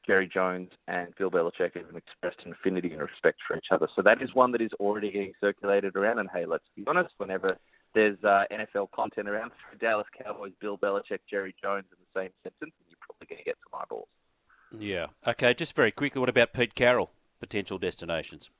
Jerry 0.06 0.28
Jones 0.32 0.70
and 0.86 1.14
Bill 1.16 1.30
Belichick 1.30 1.76
have 1.76 1.96
expressed 1.96 2.38
an 2.44 2.52
affinity 2.52 2.92
and 2.92 3.00
respect 3.00 3.38
for 3.46 3.56
each 3.56 3.66
other. 3.70 3.88
So 3.94 4.02
that 4.02 4.22
is 4.22 4.34
one 4.34 4.52
that 4.52 4.62
is 4.62 4.70
already 4.80 5.10
getting 5.10 5.32
circulated 5.40 5.96
around. 5.96 6.18
And 6.18 6.28
hey, 6.32 6.46
let's 6.46 6.64
be 6.76 6.84
honest, 6.86 7.12
whenever 7.18 7.56
there's 7.94 8.16
uh, 8.24 8.44
NFL 8.50 8.90
content 8.92 9.28
around 9.28 9.50
for 9.50 9.76
Dallas 9.78 10.06
Cowboys, 10.22 10.52
Bill 10.60 10.78
Belichick, 10.78 11.20
Jerry 11.28 11.54
Jones 11.62 11.84
in 11.90 11.98
the 12.00 12.20
same 12.20 12.30
sentence, 12.42 12.74
probably 12.80 12.97
going 13.28 13.38
to 13.38 13.44
get 13.44 13.56
some 13.70 13.80
eyeballs. 13.80 14.08
Yeah. 14.76 15.06
Okay. 15.26 15.54
Just 15.54 15.74
very 15.74 15.90
quickly, 15.90 16.20
what 16.20 16.28
about 16.28 16.52
Pete 16.52 16.74
Carroll? 16.74 17.10
Potential 17.40 17.78
destinations. 17.78 18.50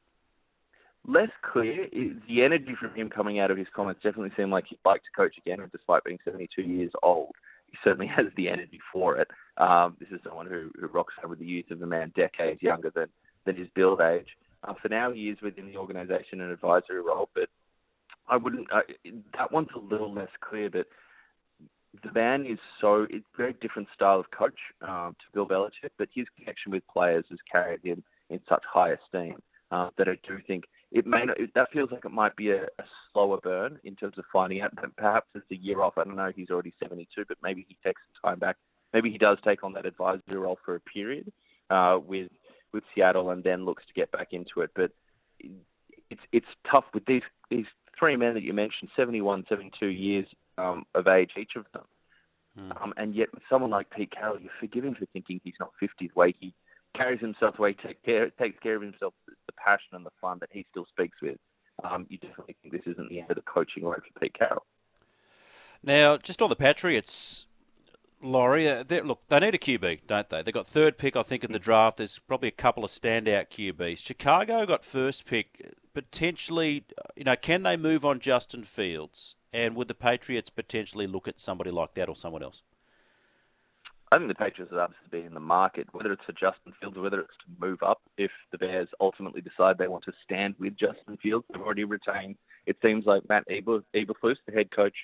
Less 1.06 1.30
clear. 1.42 1.86
The 2.28 2.42
energy 2.42 2.74
from 2.78 2.94
him 2.94 3.08
coming 3.08 3.38
out 3.38 3.50
of 3.50 3.56
his 3.56 3.66
comments 3.74 4.02
definitely 4.02 4.32
seemed 4.36 4.50
like 4.50 4.66
he'd 4.68 4.78
like 4.84 5.02
to 5.02 5.10
coach 5.16 5.34
again, 5.38 5.60
and 5.60 5.72
despite 5.72 6.04
being 6.04 6.18
72 6.24 6.62
years 6.62 6.92
old, 7.02 7.34
he 7.66 7.78
certainly 7.82 8.06
has 8.16 8.26
the 8.36 8.48
energy 8.48 8.80
for 8.92 9.16
it. 9.16 9.28
Um, 9.56 9.96
this 9.98 10.08
is 10.10 10.20
someone 10.24 10.46
who, 10.46 10.70
who 10.78 10.86
rocks 10.88 11.14
hard 11.16 11.30
with 11.30 11.38
the 11.38 11.46
youth 11.46 11.70
of 11.70 11.82
a 11.82 11.86
man 11.86 12.12
decades 12.14 12.62
younger 12.62 12.90
than, 12.94 13.06
than 13.46 13.56
his 13.56 13.68
build 13.74 14.00
age. 14.00 14.28
Uh, 14.64 14.74
for 14.80 14.88
now, 14.88 15.12
he 15.12 15.28
is 15.28 15.40
within 15.40 15.66
the 15.66 15.76
organisation 15.76 16.40
and 16.40 16.50
advisory 16.50 17.00
role, 17.00 17.28
but 17.34 17.48
I 18.28 18.36
wouldn't. 18.36 18.70
Uh, 18.72 18.80
that 19.36 19.52
one's 19.52 19.68
a 19.74 19.78
little 19.78 20.12
less 20.12 20.28
clear, 20.40 20.68
but 20.68 20.86
the 22.02 22.12
man 22.12 22.46
is 22.46 22.58
so 22.80 23.06
it's 23.08 23.26
a 23.34 23.36
very 23.36 23.54
different 23.60 23.88
style 23.94 24.20
of 24.20 24.30
coach 24.30 24.58
um, 24.82 25.16
to 25.20 25.26
Bill 25.32 25.46
Belichick, 25.46 25.90
but 25.98 26.08
his 26.14 26.26
connection 26.36 26.72
with 26.72 26.82
players 26.88 27.24
has 27.30 27.38
carried 27.50 27.80
him 27.82 28.02
in 28.30 28.40
such 28.48 28.62
high 28.70 28.90
esteem 28.92 29.40
uh, 29.70 29.90
that 29.96 30.08
I 30.08 30.16
do 30.26 30.38
think 30.46 30.64
it 30.90 31.06
may 31.06 31.24
not, 31.24 31.36
that 31.54 31.70
feels 31.72 31.90
like 31.90 32.04
it 32.04 32.12
might 32.12 32.34
be 32.36 32.50
a, 32.50 32.62
a 32.62 32.84
slower 33.12 33.38
burn 33.42 33.78
in 33.84 33.94
terms 33.94 34.16
of 34.16 34.24
finding 34.32 34.62
out. 34.62 34.74
That 34.76 34.96
perhaps 34.96 35.26
it's 35.34 35.50
a 35.50 35.56
year 35.56 35.82
off. 35.82 35.98
I 35.98 36.04
don't 36.04 36.16
know. 36.16 36.32
He's 36.34 36.50
already 36.50 36.72
72, 36.82 37.24
but 37.28 37.36
maybe 37.42 37.66
he 37.68 37.76
takes 37.84 38.00
some 38.06 38.30
time 38.30 38.38
back. 38.38 38.56
Maybe 38.94 39.10
he 39.10 39.18
does 39.18 39.36
take 39.44 39.62
on 39.64 39.74
that 39.74 39.84
advisory 39.84 40.38
role 40.38 40.58
for 40.64 40.76
a 40.76 40.80
period 40.80 41.30
uh, 41.70 41.98
with 42.04 42.30
with 42.72 42.84
Seattle 42.94 43.30
and 43.30 43.42
then 43.42 43.64
looks 43.64 43.84
to 43.86 43.92
get 43.94 44.10
back 44.12 44.28
into 44.32 44.60
it. 44.60 44.70
But 44.74 44.92
it's 45.40 46.22
it's 46.32 46.46
tough 46.70 46.84
with 46.94 47.04
these 47.04 47.22
these 47.50 47.66
three 47.98 48.16
men 48.16 48.34
that 48.34 48.42
you 48.42 48.54
mentioned, 48.54 48.90
71, 48.96 49.44
72 49.48 49.86
years 49.86 50.26
um, 50.58 50.84
of 50.94 51.06
age 51.06 51.30
each 51.38 51.52
of 51.56 51.64
them. 51.72 51.84
Mm. 52.58 52.82
Um, 52.82 52.94
and 52.96 53.14
yet, 53.14 53.28
with 53.32 53.42
someone 53.48 53.70
like 53.70 53.90
Pete 53.90 54.10
Carroll, 54.10 54.40
you 54.40 54.50
forgive 54.60 54.84
him 54.84 54.94
for 54.94 55.06
thinking 55.12 55.40
he's 55.44 55.54
not 55.60 55.70
50 55.78 56.08
the 56.08 56.18
way 56.18 56.34
he 56.38 56.54
carries 56.96 57.20
himself, 57.20 57.56
the 57.56 57.62
way 57.62 57.76
he 57.80 57.88
take 57.88 58.02
care, 58.02 58.30
takes 58.30 58.58
care 58.60 58.76
of 58.76 58.82
himself, 58.82 59.14
the 59.26 59.52
passion 59.52 59.90
and 59.92 60.04
the 60.04 60.10
fun 60.20 60.38
that 60.40 60.50
he 60.52 60.66
still 60.70 60.86
speaks 60.86 61.18
with. 61.22 61.38
Um, 61.84 62.06
you 62.08 62.18
definitely 62.18 62.56
think 62.60 62.74
this 62.74 62.92
isn't 62.92 63.08
the 63.08 63.20
end 63.20 63.30
of 63.30 63.36
the 63.36 63.42
coaching 63.42 63.84
road 63.84 64.02
for 64.12 64.20
Pete 64.20 64.36
Carroll. 64.36 64.64
Now, 65.82 66.16
just 66.16 66.42
on 66.42 66.48
the 66.48 66.56
Patriots, 66.56 67.46
Laurie, 68.20 68.68
uh, 68.68 68.82
look, 69.04 69.20
they 69.28 69.38
need 69.38 69.54
a 69.54 69.58
QB, 69.58 70.00
don't 70.08 70.28
they? 70.28 70.42
They 70.42 70.50
got 70.50 70.66
third 70.66 70.98
pick, 70.98 71.14
I 71.14 71.22
think, 71.22 71.44
in 71.44 71.52
the 71.52 71.60
draft. 71.60 71.98
There's 71.98 72.18
probably 72.18 72.48
a 72.48 72.52
couple 72.52 72.84
of 72.84 72.90
standout 72.90 73.48
QBs. 73.50 74.04
Chicago 74.04 74.66
got 74.66 74.84
first 74.84 75.24
pick. 75.24 75.74
Potentially, 75.94 76.84
you 77.16 77.24
know, 77.24 77.36
can 77.36 77.62
they 77.62 77.76
move 77.76 78.04
on 78.04 78.18
Justin 78.18 78.64
Fields? 78.64 79.36
And 79.52 79.74
would 79.76 79.88
the 79.88 79.94
Patriots 79.94 80.50
potentially 80.50 81.06
look 81.06 81.26
at 81.26 81.40
somebody 81.40 81.70
like 81.70 81.94
that 81.94 82.08
or 82.08 82.16
someone 82.16 82.42
else? 82.42 82.62
I 84.10 84.16
think 84.16 84.28
the 84.28 84.34
Patriots 84.34 84.72
are 84.72 84.88
be 85.10 85.20
in 85.20 85.34
the 85.34 85.40
market, 85.40 85.86
whether 85.92 86.12
it's 86.12 86.24
for 86.24 86.32
Justin 86.32 86.72
Fields 86.80 86.96
or 86.96 87.02
whether 87.02 87.20
it's 87.20 87.36
to 87.44 87.66
move 87.66 87.82
up. 87.82 88.00
If 88.16 88.30
the 88.52 88.58
Bears 88.58 88.88
ultimately 89.00 89.42
decide 89.42 89.76
they 89.76 89.88
want 89.88 90.04
to 90.04 90.12
stand 90.24 90.54
with 90.58 90.78
Justin 90.78 91.18
Fields, 91.22 91.44
they've 91.52 91.60
already 91.60 91.84
retained. 91.84 92.36
It 92.66 92.76
seems 92.82 93.04
like 93.04 93.28
Matt 93.28 93.46
Eberflus, 93.48 94.36
the 94.46 94.52
head 94.52 94.70
coach, 94.74 94.94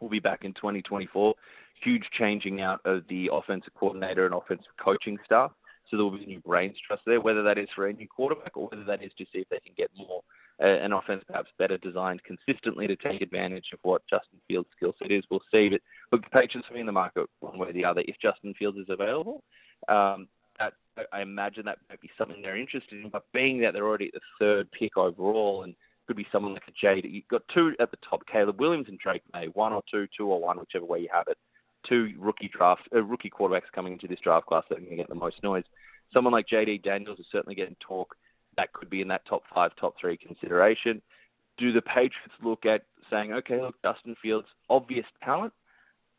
will 0.00 0.10
be 0.10 0.20
back 0.20 0.44
in 0.44 0.52
2024. 0.52 1.34
Huge 1.82 2.04
changing 2.18 2.60
out 2.60 2.80
of 2.84 3.04
the 3.08 3.30
offensive 3.32 3.72
coordinator 3.74 4.26
and 4.26 4.34
offensive 4.34 4.72
coaching 4.82 5.18
staff. 5.24 5.52
So 5.90 5.96
there 5.96 6.04
will 6.04 6.18
be 6.18 6.26
new 6.26 6.40
brains 6.40 6.76
trust 6.86 7.02
there, 7.06 7.20
whether 7.20 7.42
that 7.42 7.58
is 7.58 7.68
for 7.74 7.86
a 7.86 7.92
new 7.92 8.06
quarterback 8.06 8.54
or 8.54 8.68
whether 8.68 8.84
that 8.84 9.02
is 9.02 9.12
to 9.16 9.24
see 9.32 9.40
if 9.40 9.48
they 9.48 9.60
can 9.60 9.72
get 9.76 9.90
more 9.96 10.22
an 10.60 10.92
offense 10.92 11.24
perhaps 11.26 11.50
better 11.58 11.78
designed 11.78 12.22
consistently 12.24 12.86
to 12.86 12.96
take 12.96 13.22
advantage 13.22 13.66
of 13.72 13.78
what 13.82 14.02
Justin 14.08 14.38
Fields' 14.46 14.68
skill 14.76 14.94
set 14.98 15.10
is. 15.10 15.24
We'll 15.30 15.40
see. 15.50 15.70
But 15.70 15.80
look, 16.12 16.22
the 16.22 16.30
Patriots 16.30 16.68
will 16.68 16.74
be 16.74 16.80
in 16.80 16.86
the 16.86 16.92
market 16.92 17.26
one 17.40 17.58
way 17.58 17.68
or 17.68 17.72
the 17.72 17.84
other 17.84 18.02
if 18.06 18.16
Justin 18.20 18.54
Fields 18.58 18.78
is 18.78 18.86
available. 18.88 19.42
Um, 19.88 20.28
that, 20.58 20.74
I 21.12 21.22
imagine 21.22 21.64
that 21.64 21.78
might 21.88 22.00
be 22.00 22.10
something 22.18 22.42
they're 22.42 22.58
interested 22.58 23.02
in. 23.02 23.08
But 23.10 23.24
being 23.32 23.60
that 23.62 23.72
they're 23.72 23.86
already 23.86 24.08
at 24.08 24.14
the 24.14 24.20
third 24.38 24.68
pick 24.78 24.96
overall 24.96 25.62
and 25.62 25.74
could 26.06 26.16
be 26.16 26.26
someone 26.32 26.54
like 26.54 26.68
a 26.68 26.72
Jade. 26.72 27.06
You've 27.08 27.28
got 27.28 27.42
two 27.54 27.74
at 27.78 27.90
the 27.90 27.96
top, 28.08 28.22
Caleb 28.30 28.60
Williams 28.60 28.86
and 28.88 28.98
Drake 28.98 29.22
Maye, 29.32 29.48
one 29.54 29.72
or 29.72 29.82
two, 29.90 30.06
two 30.16 30.26
or 30.26 30.40
one, 30.40 30.58
whichever 30.58 30.84
way 30.84 30.98
you 30.98 31.08
have 31.12 31.28
it. 31.28 31.38
Two 31.88 32.12
rookie 32.18 32.50
draft, 32.52 32.82
uh, 32.94 33.02
rookie 33.02 33.30
quarterbacks 33.30 33.72
coming 33.74 33.92
into 33.94 34.08
this 34.08 34.18
draft 34.22 34.46
class 34.46 34.64
that 34.68 34.76
are 34.76 34.80
going 34.80 34.90
to 34.90 34.96
get 34.96 35.08
the 35.08 35.14
most 35.14 35.42
noise. 35.42 35.64
Someone 36.12 36.32
like 36.32 36.46
Jayden 36.52 36.82
Daniels 36.82 37.20
is 37.20 37.26
certainly 37.30 37.54
getting 37.54 37.76
talk 37.80 38.14
that 38.56 38.72
could 38.72 38.90
be 38.90 39.00
in 39.00 39.08
that 39.08 39.26
top 39.26 39.42
five, 39.54 39.72
top 39.78 39.94
three 40.00 40.16
consideration. 40.16 41.00
Do 41.58 41.72
the 41.72 41.82
Patriots 41.82 42.34
look 42.42 42.64
at 42.66 42.82
saying, 43.10 43.32
okay, 43.32 43.60
look, 43.60 43.74
Justin 43.82 44.16
Fields, 44.22 44.46
obvious 44.68 45.06
talent, 45.24 45.52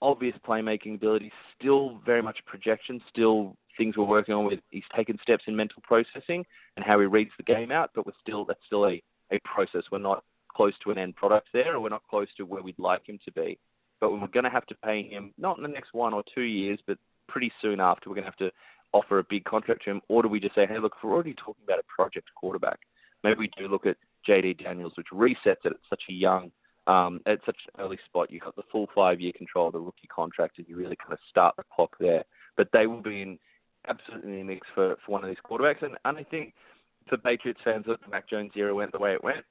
obvious 0.01 0.35
playmaking 0.47 0.95
ability, 0.95 1.31
still 1.57 1.99
very 2.05 2.21
much 2.21 2.39
a 2.39 2.49
projection, 2.49 3.01
still 3.09 3.55
things 3.77 3.97
we're 3.97 4.03
working 4.03 4.33
on 4.33 4.45
with. 4.45 4.59
He's 4.69 4.83
taken 4.95 5.17
steps 5.21 5.43
in 5.47 5.55
mental 5.55 5.81
processing 5.83 6.45
and 6.75 6.85
how 6.85 6.99
he 6.99 7.05
reads 7.05 7.31
the 7.37 7.43
game 7.43 7.71
out, 7.71 7.91
but 7.95 8.05
we're 8.05 8.13
still 8.21 8.45
that's 8.45 8.59
still 8.65 8.85
a, 8.85 9.01
a 9.31 9.39
process. 9.43 9.83
We're 9.91 9.99
not 9.99 10.23
close 10.53 10.73
to 10.83 10.91
an 10.91 10.97
end 10.97 11.15
product 11.15 11.47
there, 11.53 11.75
or 11.75 11.79
we're 11.79 11.89
not 11.89 12.03
close 12.09 12.27
to 12.37 12.43
where 12.43 12.61
we'd 12.61 12.77
like 12.77 13.07
him 13.07 13.19
to 13.25 13.31
be. 13.31 13.57
But 13.99 14.11
we're 14.11 14.27
going 14.27 14.43
to 14.43 14.49
have 14.49 14.65
to 14.67 14.75
pay 14.75 15.03
him 15.03 15.33
not 15.37 15.57
in 15.57 15.63
the 15.63 15.69
next 15.69 15.93
one 15.93 16.13
or 16.13 16.23
two 16.33 16.41
years, 16.41 16.79
but 16.87 16.97
pretty 17.27 17.51
soon 17.61 17.79
after. 17.79 18.09
We're 18.09 18.15
going 18.15 18.25
to 18.25 18.31
have 18.31 18.37
to 18.37 18.51
offer 18.93 19.19
a 19.19 19.23
big 19.23 19.43
contract 19.45 19.83
to 19.83 19.91
him, 19.91 20.01
or 20.07 20.21
do 20.21 20.27
we 20.27 20.39
just 20.39 20.55
say, 20.55 20.65
hey, 20.65 20.79
look, 20.79 20.93
we're 21.03 21.13
already 21.13 21.33
talking 21.33 21.63
about 21.63 21.79
a 21.79 21.83
project 21.95 22.29
quarterback. 22.35 22.79
Maybe 23.23 23.39
we 23.39 23.51
do 23.57 23.67
look 23.67 23.85
at 23.85 23.97
Jayden 24.27 24.63
Daniels, 24.63 24.93
which 24.97 25.07
resets 25.13 25.63
it 25.65 25.67
at 25.67 25.89
such 25.89 26.03
a 26.09 26.13
young, 26.13 26.51
um, 26.87 27.21
at 27.25 27.39
such 27.45 27.57
an 27.67 27.83
early 27.83 27.99
spot. 28.05 28.31
You've 28.31 28.43
got 28.43 28.55
the 28.55 28.63
full 28.71 28.87
five-year 28.93 29.33
control 29.37 29.67
of 29.67 29.73
the 29.73 29.79
rookie 29.79 30.07
contract, 30.13 30.57
and 30.57 30.67
you 30.67 30.75
really 30.75 30.97
kind 30.97 31.13
of 31.13 31.19
start 31.29 31.55
the 31.55 31.63
clock 31.73 31.95
there. 31.99 32.23
But 32.57 32.69
they 32.73 32.87
will 32.87 33.01
be 33.01 33.21
in 33.21 33.39
absolutely 33.87 34.31
in 34.31 34.37
the 34.37 34.53
mix 34.53 34.67
for, 34.75 34.95
for 35.05 35.11
one 35.11 35.23
of 35.23 35.29
these 35.29 35.37
quarterbacks. 35.49 35.83
And, 35.83 35.97
and 36.05 36.17
I 36.17 36.23
think 36.23 36.53
for 37.07 37.17
Patriots 37.17 37.61
fans, 37.63 37.85
look, 37.87 38.03
the 38.03 38.11
Mac 38.11 38.29
Jones 38.29 38.51
era 38.55 38.75
went 38.75 38.91
the 38.91 38.99
way 38.99 39.13
it 39.13 39.23
went. 39.23 39.45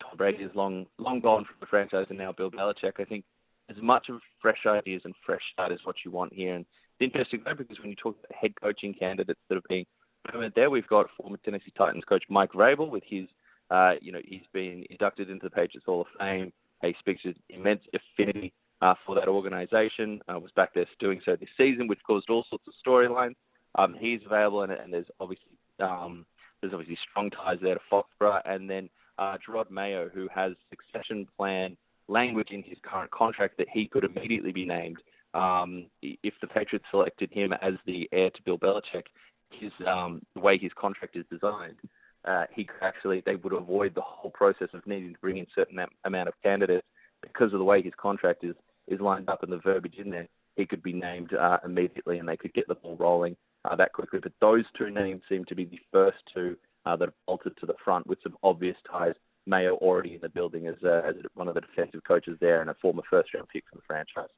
Tom 0.00 0.16
Brady 0.16 0.44
is 0.44 0.50
long 0.54 0.86
long 0.98 1.20
gone 1.20 1.44
from 1.44 1.56
the 1.60 1.66
franchise, 1.66 2.06
and 2.08 2.18
now 2.18 2.32
Bill 2.32 2.50
Belichick. 2.50 2.98
I 2.98 3.04
think 3.04 3.24
as 3.68 3.76
much 3.80 4.08
of 4.08 4.20
fresh 4.40 4.66
ideas 4.66 5.02
and 5.04 5.14
fresh 5.24 5.42
start 5.52 5.72
is 5.72 5.80
what 5.84 5.96
you 6.04 6.10
want 6.10 6.32
here. 6.32 6.54
And 6.54 6.66
interesting 7.00 7.42
though 7.44 7.54
because 7.54 7.78
when 7.80 7.90
you 7.90 7.96
talk 7.96 8.16
about 8.18 8.38
head 8.38 8.52
coaching 8.60 8.94
candidates 8.94 9.40
that 9.48 9.56
are 9.56 9.62
being 9.68 9.86
permanent 10.24 10.54
there, 10.54 10.70
we've 10.70 10.86
got 10.86 11.06
former 11.16 11.38
Tennessee 11.44 11.72
Titans 11.76 12.04
coach 12.08 12.24
Mike 12.28 12.52
Vrabel 12.52 12.90
with 12.90 13.04
his, 13.06 13.26
uh, 13.70 13.92
you 14.00 14.12
know, 14.12 14.20
he's 14.24 14.46
been 14.52 14.84
inducted 14.90 15.30
into 15.30 15.44
the 15.44 15.50
Patriots 15.50 15.86
Hall 15.86 16.02
of 16.02 16.06
Fame. 16.18 16.52
He 16.82 16.94
speaks 16.98 17.24
with 17.24 17.36
immense 17.48 17.82
affinity 17.94 18.52
uh, 18.80 18.94
for 19.04 19.14
that 19.14 19.28
organization. 19.28 20.20
Uh, 20.28 20.38
was 20.38 20.50
back 20.56 20.74
there 20.74 20.86
doing 20.98 21.20
so 21.24 21.36
this 21.36 21.48
season, 21.56 21.86
which 21.86 22.00
caused 22.06 22.30
all 22.30 22.44
sorts 22.48 22.64
of 22.66 22.74
storylines. 22.84 23.36
Um, 23.76 23.94
he's 23.98 24.20
available, 24.24 24.62
and, 24.62 24.72
and 24.72 24.92
there's 24.92 25.06
obviously 25.20 25.52
um, 25.78 26.26
there's 26.60 26.72
obviously 26.72 26.98
strong 27.10 27.30
ties 27.30 27.58
there 27.62 27.74
to 27.74 27.80
Foxborough, 27.90 28.40
and 28.44 28.68
then 28.68 28.88
uh, 29.18 29.36
Jerod 29.46 29.70
Mayo, 29.70 30.10
who 30.12 30.28
has 30.34 30.52
succession 30.70 31.26
plan 31.36 31.76
language 32.08 32.48
in 32.50 32.62
his 32.62 32.78
current 32.82 33.10
contract 33.10 33.56
that 33.58 33.68
he 33.72 33.86
could 33.86 34.04
immediately 34.04 34.52
be 34.52 34.64
named 34.64 34.98
um, 35.34 35.86
if 36.02 36.34
the 36.40 36.46
Patriots 36.46 36.86
selected 36.90 37.30
him 37.32 37.52
as 37.52 37.74
the 37.86 38.08
heir 38.12 38.30
to 38.30 38.42
Bill 38.44 38.58
Belichick, 38.58 39.04
his 39.50 39.72
um, 39.86 40.22
the 40.34 40.40
way 40.40 40.58
his 40.58 40.72
contract 40.78 41.16
is 41.16 41.24
designed, 41.30 41.76
uh, 42.24 42.44
he 42.54 42.64
could 42.64 42.82
actually 42.82 43.22
they 43.24 43.36
would 43.36 43.52
avoid 43.52 43.94
the 43.94 44.00
whole 44.00 44.30
process 44.30 44.68
of 44.74 44.86
needing 44.86 45.12
to 45.14 45.20
bring 45.20 45.38
in 45.38 45.46
certain 45.54 45.78
amount 46.04 46.28
of 46.28 46.34
candidates 46.42 46.86
because 47.22 47.52
of 47.52 47.58
the 47.58 47.64
way 47.64 47.82
his 47.82 47.92
contract 48.00 48.44
is 48.44 48.54
is 48.88 49.00
lined 49.00 49.28
up 49.28 49.42
and 49.42 49.52
the 49.52 49.58
verbiage 49.58 49.96
in 49.98 50.10
there. 50.10 50.26
He 50.56 50.66
could 50.66 50.82
be 50.82 50.92
named 50.92 51.32
uh, 51.32 51.58
immediately, 51.64 52.18
and 52.18 52.28
they 52.28 52.36
could 52.36 52.52
get 52.52 52.66
the 52.68 52.74
ball 52.74 52.96
rolling 52.96 53.36
uh, 53.64 53.76
that 53.76 53.92
quickly. 53.92 54.18
But 54.22 54.32
those 54.40 54.64
two 54.76 54.90
names 54.90 55.22
seem 55.28 55.44
to 55.46 55.54
be 55.54 55.64
the 55.64 55.78
first 55.92 56.18
two 56.34 56.56
uh, 56.86 56.96
that 56.96 57.06
have 57.06 57.14
bolted 57.26 57.56
to 57.58 57.66
the 57.66 57.74
front 57.84 58.06
with 58.06 58.18
some 58.22 58.36
obvious 58.42 58.76
ties. 58.90 59.14
Mayo 59.46 59.76
already 59.76 60.14
in 60.14 60.20
the 60.20 60.28
building 60.28 60.66
as, 60.66 60.74
uh, 60.84 61.02
as 61.06 61.14
one 61.34 61.48
of 61.48 61.54
the 61.54 61.62
defensive 61.62 62.02
coaches 62.06 62.36
there 62.40 62.60
and 62.60 62.68
a 62.68 62.74
former 62.74 63.02
first 63.08 63.32
round 63.32 63.48
pick 63.48 63.64
for 63.70 63.76
the 63.76 63.82
franchise. 63.86 64.28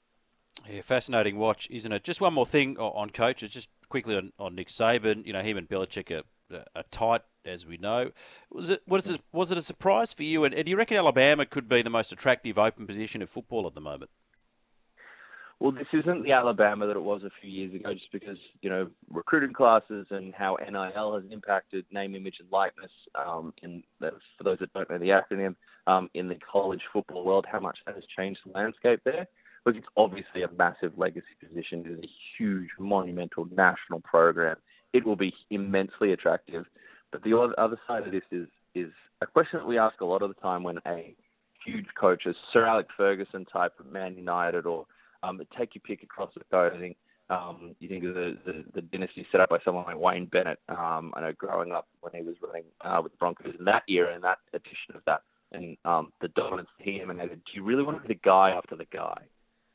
Yeah, 0.71 0.81
fascinating 0.83 1.37
watch, 1.39 1.69
isn't 1.71 1.93
it? 1.93 2.05
Just 2.05 2.21
one 2.21 2.35
more 2.35 2.47
thing 2.47 2.77
on 2.79 3.11
coaches, 3.11 3.51
just 3.51 3.71
quickly 3.89 4.17
on, 4.17 4.33
on 4.39 4.55
Nick 4.55 4.69
Saban. 4.69 5.27
You 5.27 5.33
know, 5.33 5.43
him 5.43 5.57
and 5.57 5.69
Belichick 5.69 6.11
are, 6.11 6.65
are 6.75 6.85
tight, 6.91 7.23
as 7.45 7.67
we 7.67 7.77
know. 7.77 8.11
Was 8.51 8.71
it 8.71 8.83
was 8.87 9.11
it 9.11 9.21
was 9.33 9.51
it 9.51 9.59
a 9.59 9.63
surprise 9.63 10.13
for 10.13 10.23
you? 10.23 10.45
And, 10.45 10.55
and 10.55 10.65
do 10.65 10.71
you 10.71 10.77
reckon 10.77 10.97
Alabama 10.97 11.47
could 11.47 11.69
be 11.69 11.83
the 11.83 11.91
most 11.91 12.13
attractive 12.13 12.59
open 12.59 12.87
position 12.87 13.21
in 13.21 13.27
football 13.27 13.67
at 13.67 13.75
the 13.75 13.81
moment? 13.81 14.11
Well, 15.59 15.71
this 15.71 15.87
isn't 15.93 16.25
the 16.25 16.33
Alabama 16.33 16.89
that 16.89 16.97
it 16.97 17.03
was 17.03 17.23
a 17.23 17.31
few 17.41 17.49
years 17.49 17.73
ago, 17.73 17.93
just 17.95 18.11
because 18.11 18.39
you 18.63 18.71
know 18.71 18.91
recruiting 19.09 19.53
classes 19.53 20.07
and 20.11 20.35
how 20.35 20.57
NIL 20.57 21.15
has 21.15 21.25
impacted 21.31 21.85
name, 21.93 22.15
image, 22.15 22.37
and 22.41 22.51
likeness. 22.51 22.91
Um, 23.15 23.55
in 23.63 23.83
for 24.01 24.45
those 24.45 24.59
that 24.59 24.73
don't 24.73 24.91
know 24.91 24.99
the 24.99 25.11
acronym, 25.11 25.55
um, 25.87 26.11
in 26.15 26.29
the 26.29 26.37
college 26.51 26.83
football 26.93 27.25
world, 27.25 27.47
how 27.51 27.61
much 27.61 27.79
that 27.87 27.95
has 27.95 28.05
changed 28.17 28.41
the 28.45 28.53
landscape 28.53 29.01
there. 29.05 29.29
Look, 29.65 29.77
it's 29.77 29.87
obviously 29.97 30.43
a 30.43 30.51
massive 30.59 30.93
legacy 30.97 31.35
position. 31.41 31.85
It 31.87 31.93
is 31.93 31.99
a 32.05 32.11
huge, 32.37 32.69
monumental 32.79 33.47
national 33.55 34.01
program. 34.01 34.57
It 34.93 35.07
will 35.07 35.17
be 35.17 35.33
immensely 35.51 36.13
attractive. 36.13 36.65
But 37.13 37.23
the 37.23 37.39
other 37.59 37.79
side 37.87 38.07
of 38.07 38.13
this 38.13 38.23
is 38.31 38.49
is 38.75 38.91
a 39.21 39.27
question 39.27 39.61
that 39.61 39.67
we 39.67 39.79
ask 39.79 40.01
a 40.01 40.05
lot 40.05 40.23
of 40.23 40.35
the 40.35 40.41
time 40.41 40.63
when 40.63 40.79
a 40.87 41.15
huge 41.65 41.87
coach, 41.99 42.27
as 42.27 42.35
Sir 42.53 42.67
Alex 42.67 42.89
Ferguson 42.97 43.45
type 43.45 43.73
of 43.79 43.87
Man 43.87 44.17
United, 44.17 44.67
or 44.67 44.87
um, 45.23 45.41
take 45.57 45.75
your 45.75 45.83
pick 45.87 46.03
across 46.03 46.31
the 46.35 46.41
code. 46.51 46.73
I 46.75 46.81
think 46.81 46.97
um, 47.31 47.75
you 47.79 47.89
think 47.89 48.05
of 48.05 48.15
the, 48.15 48.37
the, 48.45 48.65
the 48.75 48.83
dynasty 48.83 49.27
set 49.31 49.41
up 49.41 49.51
by 49.51 49.59
someone 49.65 49.85
like 49.85 49.99
Wayne 49.99 50.27
Bennett. 50.27 50.59
Um, 50.69 51.13
I 51.15 51.21
know 51.21 51.33
growing 51.37 51.73
up 51.73 51.87
when 52.01 52.13
he 52.15 52.23
was 52.23 52.37
running 52.43 52.65
uh, 52.81 53.01
with 53.03 53.13
the 53.13 53.19
Broncos 53.19 53.55
in 53.59 53.65
that 53.67 53.83
era 53.89 54.15
and 54.15 54.25
that 54.25 54.39
edition 54.53 54.97
of 54.97 55.03
that, 55.07 55.23
and 55.53 55.77
um, 55.85 56.13
the 56.21 56.29
dominance 56.29 56.69
he 56.79 57.01
emanated. 57.01 57.41
Do 57.45 57.53
you 57.55 57.63
really 57.63 57.83
want 57.83 58.03
to 58.03 58.09
be 58.09 58.15
the 58.15 58.21
guy 58.25 58.51
after 58.51 58.77
the 58.77 58.87
guy? 58.93 59.19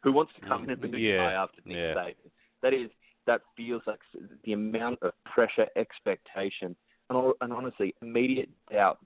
Who 0.07 0.13
wants 0.13 0.31
to 0.39 0.47
come 0.47 0.63
in 0.63 0.69
and 0.69 0.81
be 0.81 0.87
the 0.87 0.99
yeah. 0.99 1.17
guy 1.17 1.31
after 1.33 1.57
Nick 1.65 1.77
yeah. 1.77 1.93
Saban. 1.93 2.31
That 2.63 2.73
is 2.73 2.89
that 3.25 3.41
feels 3.57 3.81
like 3.85 3.99
the 4.45 4.53
amount 4.53 4.99
of 5.01 5.11
pressure, 5.25 5.67
expectation, 5.75 6.77
and, 7.09 7.33
and 7.41 7.51
honestly, 7.51 7.93
immediate 8.01 8.49
doubt, 8.71 8.99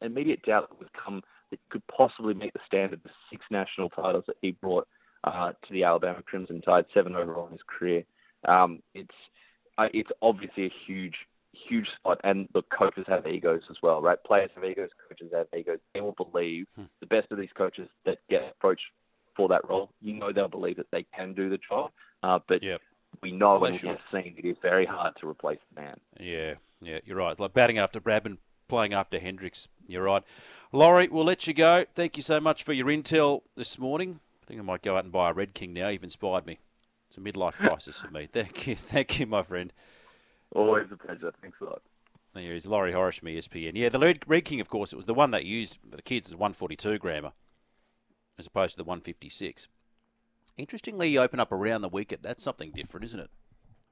immediate 0.00 0.42
doubt 0.42 0.68
that 0.70 0.78
would 0.78 0.92
come 0.92 1.22
that 1.50 1.58
could 1.70 1.82
possibly 1.88 2.34
meet 2.34 2.52
the 2.52 2.60
standard 2.64 3.00
of 3.04 3.10
six 3.30 3.44
national 3.50 3.88
titles 3.90 4.22
that 4.28 4.36
he 4.42 4.52
brought 4.52 4.86
uh, 5.24 5.50
to 5.50 5.72
the 5.72 5.82
Alabama 5.82 6.22
Crimson 6.22 6.60
Tide, 6.60 6.84
seven 6.94 7.16
overall 7.16 7.46
in 7.46 7.52
his 7.52 7.60
career. 7.66 8.04
Um, 8.46 8.80
it's 8.94 9.08
uh, 9.76 9.88
it's 9.92 10.10
obviously 10.22 10.66
a 10.66 10.72
huge 10.86 11.16
huge 11.68 11.88
spot, 11.98 12.20
and 12.22 12.48
the 12.54 12.62
coaches 12.62 13.06
have 13.08 13.26
egos 13.26 13.62
as 13.70 13.76
well, 13.82 14.00
right? 14.00 14.22
Players 14.24 14.50
have 14.54 14.64
egos, 14.64 14.90
coaches 15.08 15.32
have 15.34 15.48
egos. 15.58 15.80
They 15.94 16.00
will 16.00 16.14
believe 16.16 16.66
hmm. 16.76 16.84
the 17.00 17.06
best 17.06 17.32
of 17.32 17.38
these 17.38 17.48
coaches 17.56 17.88
that 18.06 18.18
get 18.30 18.52
approached 18.56 18.84
for 19.38 19.48
that 19.48 19.66
role. 19.66 19.88
You 20.02 20.12
know 20.14 20.32
they'll 20.32 20.48
believe 20.48 20.76
that 20.76 20.90
they 20.90 21.06
can 21.16 21.32
do 21.32 21.48
the 21.48 21.58
job, 21.66 21.92
uh, 22.22 22.40
but 22.46 22.62
yep. 22.62 22.82
we 23.22 23.32
know 23.32 23.58
when 23.58 23.72
we've 23.72 23.80
seen, 23.80 24.34
it 24.36 24.44
is 24.44 24.56
very 24.60 24.84
hard 24.84 25.14
to 25.20 25.28
replace 25.28 25.60
the 25.72 25.80
man. 25.80 25.96
Yeah, 26.20 26.54
yeah, 26.82 26.98
you're 27.06 27.16
right. 27.16 27.30
It's 27.30 27.40
like 27.40 27.54
batting 27.54 27.78
after 27.78 28.00
Bradman, 28.00 28.38
playing 28.66 28.92
after 28.92 29.18
Hendrix. 29.18 29.68
You're 29.86 30.02
right. 30.02 30.24
Laurie, 30.72 31.08
we'll 31.08 31.24
let 31.24 31.46
you 31.46 31.54
go. 31.54 31.86
Thank 31.94 32.18
you 32.18 32.22
so 32.22 32.40
much 32.40 32.64
for 32.64 32.74
your 32.74 32.88
intel 32.88 33.42
this 33.56 33.78
morning. 33.78 34.20
I 34.42 34.46
think 34.46 34.60
I 34.60 34.64
might 34.64 34.82
go 34.82 34.96
out 34.96 35.04
and 35.04 35.12
buy 35.12 35.30
a 35.30 35.32
Red 35.32 35.54
King 35.54 35.72
now. 35.72 35.88
You've 35.88 36.04
inspired 36.04 36.44
me. 36.44 36.58
It's 37.06 37.16
a 37.16 37.20
midlife 37.20 37.52
crisis 37.58 37.98
for 37.98 38.10
me. 38.10 38.26
Thank 38.26 38.66
you, 38.66 38.74
thank 38.74 39.20
you, 39.20 39.26
my 39.26 39.42
friend. 39.42 39.72
Always 40.52 40.86
a 40.90 40.96
pleasure. 40.96 41.32
Thanks 41.40 41.58
a 41.60 41.64
lot. 41.64 41.82
he 42.34 42.42
There 42.42 42.54
is 42.54 42.66
Laurie 42.66 42.92
Horesh 42.92 43.20
from 43.20 43.28
ESPN. 43.28 43.72
Yeah, 43.74 43.88
the 43.88 44.18
Red 44.26 44.44
King, 44.44 44.60
of 44.60 44.68
course, 44.68 44.92
it 44.92 44.96
was 44.96 45.06
the 45.06 45.14
one 45.14 45.30
that 45.30 45.44
used 45.44 45.78
the 45.88 46.02
kids 46.02 46.26
as 46.28 46.34
142 46.34 46.98
grammer 46.98 47.32
as 48.38 48.46
opposed 48.46 48.74
to 48.74 48.78
the 48.78 48.84
156. 48.84 49.68
Interestingly, 50.56 51.08
you 51.08 51.20
open 51.20 51.40
up 51.40 51.52
around 51.52 51.82
the 51.82 51.88
wicket. 51.88 52.22
That's 52.22 52.42
something 52.42 52.72
different, 52.72 53.04
isn't 53.04 53.20
it? 53.20 53.30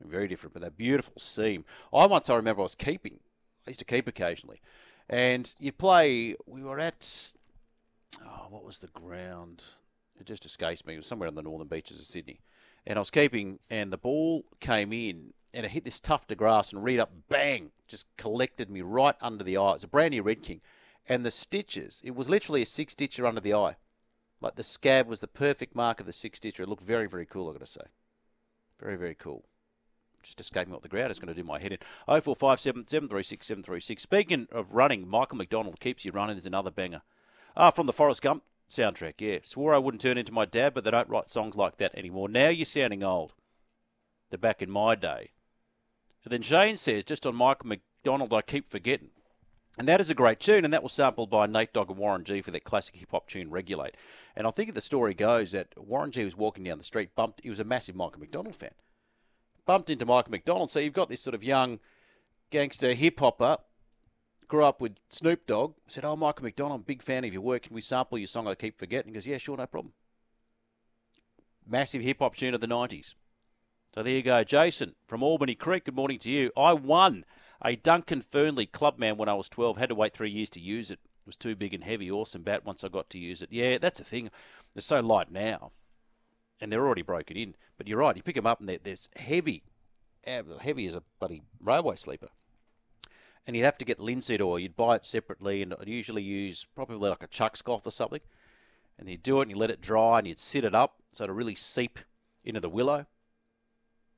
Very 0.00 0.28
different, 0.28 0.52
but 0.52 0.62
that 0.62 0.76
beautiful 0.76 1.14
seam. 1.18 1.64
I 1.92 2.06
once, 2.06 2.28
I 2.28 2.34
remember 2.34 2.60
I 2.60 2.64
was 2.64 2.74
keeping. 2.74 3.20
I 3.66 3.70
used 3.70 3.78
to 3.78 3.84
keep 3.84 4.06
occasionally. 4.06 4.60
And 5.08 5.52
you 5.58 5.72
play, 5.72 6.34
we 6.46 6.62
were 6.62 6.78
at, 6.78 7.32
oh, 8.24 8.46
what 8.50 8.64
was 8.64 8.80
the 8.80 8.88
ground? 8.88 9.62
It 10.18 10.26
just 10.26 10.44
escapes 10.44 10.84
me. 10.84 10.94
It 10.94 10.98
was 10.98 11.06
somewhere 11.06 11.28
on 11.28 11.34
the 11.34 11.42
northern 11.42 11.68
beaches 11.68 11.98
of 11.98 12.06
Sydney. 12.06 12.40
And 12.86 12.98
I 12.98 13.00
was 13.00 13.10
keeping, 13.10 13.58
and 13.70 13.92
the 13.92 13.98
ball 13.98 14.44
came 14.60 14.92
in, 14.92 15.32
and 15.54 15.64
it 15.64 15.70
hit 15.70 15.84
this 15.84 16.00
tuft 16.00 16.30
of 16.32 16.38
grass 16.38 16.72
and 16.72 16.84
read 16.84 17.00
up, 17.00 17.10
bang, 17.28 17.70
just 17.88 18.06
collected 18.16 18.68
me 18.70 18.82
right 18.82 19.16
under 19.20 19.42
the 19.42 19.56
eye. 19.56 19.72
It's 19.74 19.84
a 19.84 19.88
brand 19.88 20.12
new 20.12 20.22
Red 20.22 20.42
King. 20.42 20.60
And 21.08 21.24
the 21.24 21.30
stitches, 21.30 22.02
it 22.04 22.14
was 22.14 22.28
literally 22.28 22.62
a 22.62 22.66
six 22.66 22.92
stitcher 22.92 23.26
under 23.26 23.40
the 23.40 23.54
eye. 23.54 23.76
Like 24.40 24.56
the 24.56 24.62
scab 24.62 25.08
was 25.08 25.20
the 25.20 25.26
perfect 25.26 25.74
mark 25.74 26.00
of 26.00 26.06
the 26.06 26.12
six 26.12 26.38
stitcher. 26.38 26.64
It 26.64 26.68
looked 26.68 26.82
very, 26.82 27.06
very 27.08 27.26
cool, 27.26 27.48
I've 27.48 27.54
got 27.54 27.60
to 27.60 27.66
say. 27.66 27.86
Very, 28.80 28.96
very 28.96 29.14
cool. 29.14 29.44
Just 30.22 30.40
escaping 30.40 30.74
off 30.74 30.82
the 30.82 30.88
ground. 30.88 31.10
It's 31.10 31.20
going 31.20 31.34
to 31.34 31.40
do 31.40 31.46
my 31.46 31.60
head 31.60 31.72
in. 31.72 31.78
0457 32.06 32.88
736 32.88 33.46
736. 33.46 34.02
Speaking 34.02 34.48
of 34.50 34.74
running, 34.74 35.08
Michael 35.08 35.38
McDonald 35.38 35.80
keeps 35.80 36.04
you 36.04 36.12
running. 36.12 36.36
There's 36.36 36.46
another 36.46 36.70
banger. 36.70 37.02
Ah, 37.56 37.70
from 37.70 37.86
the 37.86 37.92
Forrest 37.92 38.22
Gump 38.22 38.42
soundtrack, 38.68 39.14
yeah. 39.18 39.38
Swore 39.42 39.74
I 39.74 39.78
wouldn't 39.78 40.00
turn 40.00 40.18
into 40.18 40.32
my 40.32 40.44
dad, 40.44 40.74
but 40.74 40.84
they 40.84 40.90
don't 40.90 41.08
write 41.08 41.28
songs 41.28 41.56
like 41.56 41.78
that 41.78 41.94
anymore. 41.94 42.28
Now 42.28 42.48
you're 42.48 42.66
sounding 42.66 43.02
old. 43.02 43.34
They're 44.30 44.38
back 44.38 44.60
in 44.60 44.70
my 44.70 44.94
day. 44.94 45.30
And 46.24 46.32
then 46.32 46.42
Shane 46.42 46.76
says, 46.76 47.04
just 47.04 47.26
on 47.26 47.36
Michael 47.36 47.68
McDonald, 47.68 48.34
I 48.34 48.42
keep 48.42 48.66
forgetting. 48.66 49.10
And 49.78 49.86
that 49.88 50.00
is 50.00 50.08
a 50.08 50.14
great 50.14 50.40
tune, 50.40 50.64
and 50.64 50.72
that 50.72 50.82
was 50.82 50.92
sampled 50.92 51.28
by 51.28 51.46
Nate 51.46 51.74
Dogg 51.74 51.90
and 51.90 51.98
Warren 51.98 52.24
G 52.24 52.40
for 52.40 52.50
that 52.50 52.64
classic 52.64 52.96
hip 52.96 53.10
hop 53.10 53.28
tune 53.28 53.50
Regulate. 53.50 53.94
And 54.34 54.46
I 54.46 54.50
think 54.50 54.72
the 54.72 54.80
story 54.80 55.12
goes 55.12 55.52
that 55.52 55.74
Warren 55.76 56.10
G 56.10 56.24
was 56.24 56.36
walking 56.36 56.64
down 56.64 56.78
the 56.78 56.84
street, 56.84 57.14
bumped, 57.14 57.42
he 57.42 57.50
was 57.50 57.60
a 57.60 57.64
massive 57.64 57.94
Michael 57.94 58.20
McDonald 58.20 58.54
fan, 58.54 58.70
bumped 59.66 59.90
into 59.90 60.06
Michael 60.06 60.30
McDonald. 60.30 60.70
So 60.70 60.78
you've 60.78 60.94
got 60.94 61.10
this 61.10 61.20
sort 61.20 61.34
of 61.34 61.44
young 61.44 61.78
gangster 62.50 62.94
hip 62.94 63.20
hopper, 63.20 63.58
grew 64.48 64.64
up 64.64 64.80
with 64.80 64.96
Snoop 65.10 65.46
Dogg, 65.46 65.74
said, 65.88 66.06
Oh, 66.06 66.16
Michael 66.16 66.44
McDonald, 66.44 66.86
big 66.86 67.02
fan 67.02 67.24
of 67.24 67.32
your 67.34 67.42
work. 67.42 67.64
Can 67.64 67.74
we 67.74 67.82
sample 67.82 68.16
your 68.16 68.28
song 68.28 68.48
I 68.48 68.54
Keep 68.54 68.78
Forgetting? 68.78 69.12
He 69.12 69.14
goes, 69.14 69.26
Yeah, 69.26 69.38
sure, 69.38 69.58
no 69.58 69.66
problem. 69.66 69.92
Massive 71.68 72.00
hip 72.00 72.20
hop 72.20 72.34
tune 72.34 72.54
of 72.54 72.62
the 72.62 72.66
90s. 72.66 73.14
So 73.94 74.02
there 74.02 74.12
you 74.12 74.22
go. 74.22 74.42
Jason 74.44 74.94
from 75.06 75.22
Albany 75.22 75.54
Creek, 75.54 75.84
good 75.84 75.96
morning 75.96 76.18
to 76.20 76.30
you. 76.30 76.50
I 76.56 76.72
won 76.72 77.24
a 77.64 77.76
Duncan 77.76 78.22
Fearnley 78.22 78.70
Clubman 78.70 79.16
when 79.16 79.28
I 79.28 79.34
was 79.34 79.48
12. 79.48 79.76
Had 79.76 79.88
to 79.88 79.94
wait 79.94 80.12
three 80.12 80.30
years 80.30 80.50
to 80.50 80.60
use 80.60 80.90
it. 80.90 81.00
It 81.04 81.26
was 81.26 81.36
too 81.36 81.56
big 81.56 81.74
and 81.74 81.84
heavy. 81.84 82.10
Awesome 82.10 82.42
bat 82.42 82.64
once 82.64 82.84
I 82.84 82.88
got 82.88 83.10
to 83.10 83.18
use 83.18 83.42
it. 83.42 83.50
Yeah, 83.50 83.78
that's 83.78 83.98
the 83.98 84.04
thing. 84.04 84.30
They're 84.74 84.80
so 84.80 85.00
light 85.00 85.30
now. 85.30 85.72
And 86.60 86.70
they're 86.70 86.84
already 86.84 87.02
broken 87.02 87.36
in. 87.36 87.54
But 87.76 87.88
you're 87.88 87.98
right. 87.98 88.16
You 88.16 88.22
pick 88.22 88.36
them 88.36 88.46
up 88.46 88.60
and 88.60 88.68
they're, 88.68 88.78
they're 88.82 88.96
heavy. 89.16 89.64
Heavy 90.24 90.86
as 90.86 90.94
a 90.94 91.02
bloody 91.18 91.42
railway 91.60 91.96
sleeper. 91.96 92.28
And 93.46 93.56
you'd 93.56 93.64
have 93.64 93.78
to 93.78 93.84
get 93.84 94.00
linseed 94.00 94.40
oil. 94.40 94.58
You'd 94.58 94.76
buy 94.76 94.96
it 94.96 95.04
separately. 95.04 95.62
And 95.62 95.74
I'd 95.80 95.88
usually 95.88 96.22
use 96.22 96.66
probably 96.74 97.08
like 97.08 97.22
a 97.22 97.28
chuck's 97.28 97.62
cloth 97.62 97.86
or 97.86 97.90
something. 97.90 98.20
And 98.98 99.08
you'd 99.08 99.22
do 99.22 99.38
it 99.40 99.42
and 99.42 99.50
you 99.50 99.56
let 99.56 99.70
it 99.70 99.80
dry 99.80 100.18
and 100.18 100.26
you'd 100.26 100.38
sit 100.38 100.64
it 100.64 100.74
up 100.74 100.96
so 101.12 101.26
to 101.26 101.32
really 101.32 101.54
seep 101.54 101.98
into 102.44 102.60
the 102.60 102.70
willow 102.70 103.06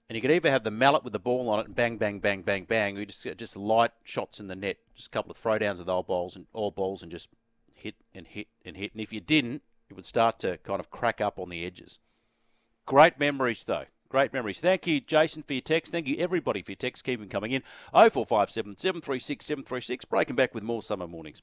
and 0.09 0.17
you 0.17 0.23
could 0.23 0.31
either 0.31 0.51
have 0.51 0.65
the 0.65 0.71
mallet 0.71 1.05
with 1.05 1.13
the 1.13 1.19
ball 1.19 1.49
on 1.49 1.61
it 1.61 1.67
and 1.67 1.77
bang, 1.77 1.99
bang, 1.99 2.19
bang, 2.19 2.43
bang, 2.43 2.65
bang, 2.65 2.97
or 2.97 3.01
you 3.01 3.07
just 3.07 3.27
just 3.37 3.57
light 3.57 3.93
shots 4.05 4.41
in 4.41 4.47
the 4.47 4.57
net, 4.57 4.79
just 4.95 5.09
a 5.09 5.11
couple 5.11 5.31
of 5.31 5.37
throwdowns 5.37 5.79
with 5.79 5.89
all 5.89 6.03
balls 6.03 6.35
and 6.35 6.47
all 6.53 6.71
balls 6.71 7.03
and 7.03 7.13
just 7.13 7.29
hit 7.75 7.95
and 8.15 8.27
hit 8.27 8.49
and 8.65 8.77
hit. 8.77 8.93
And 8.93 9.01
if 9.01 9.13
you 9.13 9.21
didn't, 9.21 9.63
it 9.91 9.95
would 9.95 10.05
start 10.05 10.39
to 10.41 10.59
kind 10.59 10.81
of 10.81 10.91
crack 10.91 11.21
up 11.21 11.39
on 11.39 11.51
the 11.51 11.65
edges. 11.65 11.99
Great 12.87 13.19
memories 13.19 13.65
though. 13.65 13.85
Great 14.09 14.33
memories. 14.33 14.61
Thank 14.61 14.87
you, 14.87 15.01
Jason, 15.01 15.43
for 15.43 15.53
your 15.53 15.61
text. 15.61 15.93
Thank 15.93 16.07
you, 16.07 16.17
everybody, 16.19 16.63
for 16.63 16.71
your 16.71 16.77
text. 16.77 17.05
Keep 17.05 17.21
them 17.21 17.29
coming 17.29 17.53
in. 17.53 17.63
0457 17.93 18.79
736 18.79 19.45
736. 19.45 20.05
Breaking 20.07 20.37
back 20.37 20.55
with 20.55 20.63
more 20.63 20.81
summer 20.81 21.07
mornings. 21.07 21.43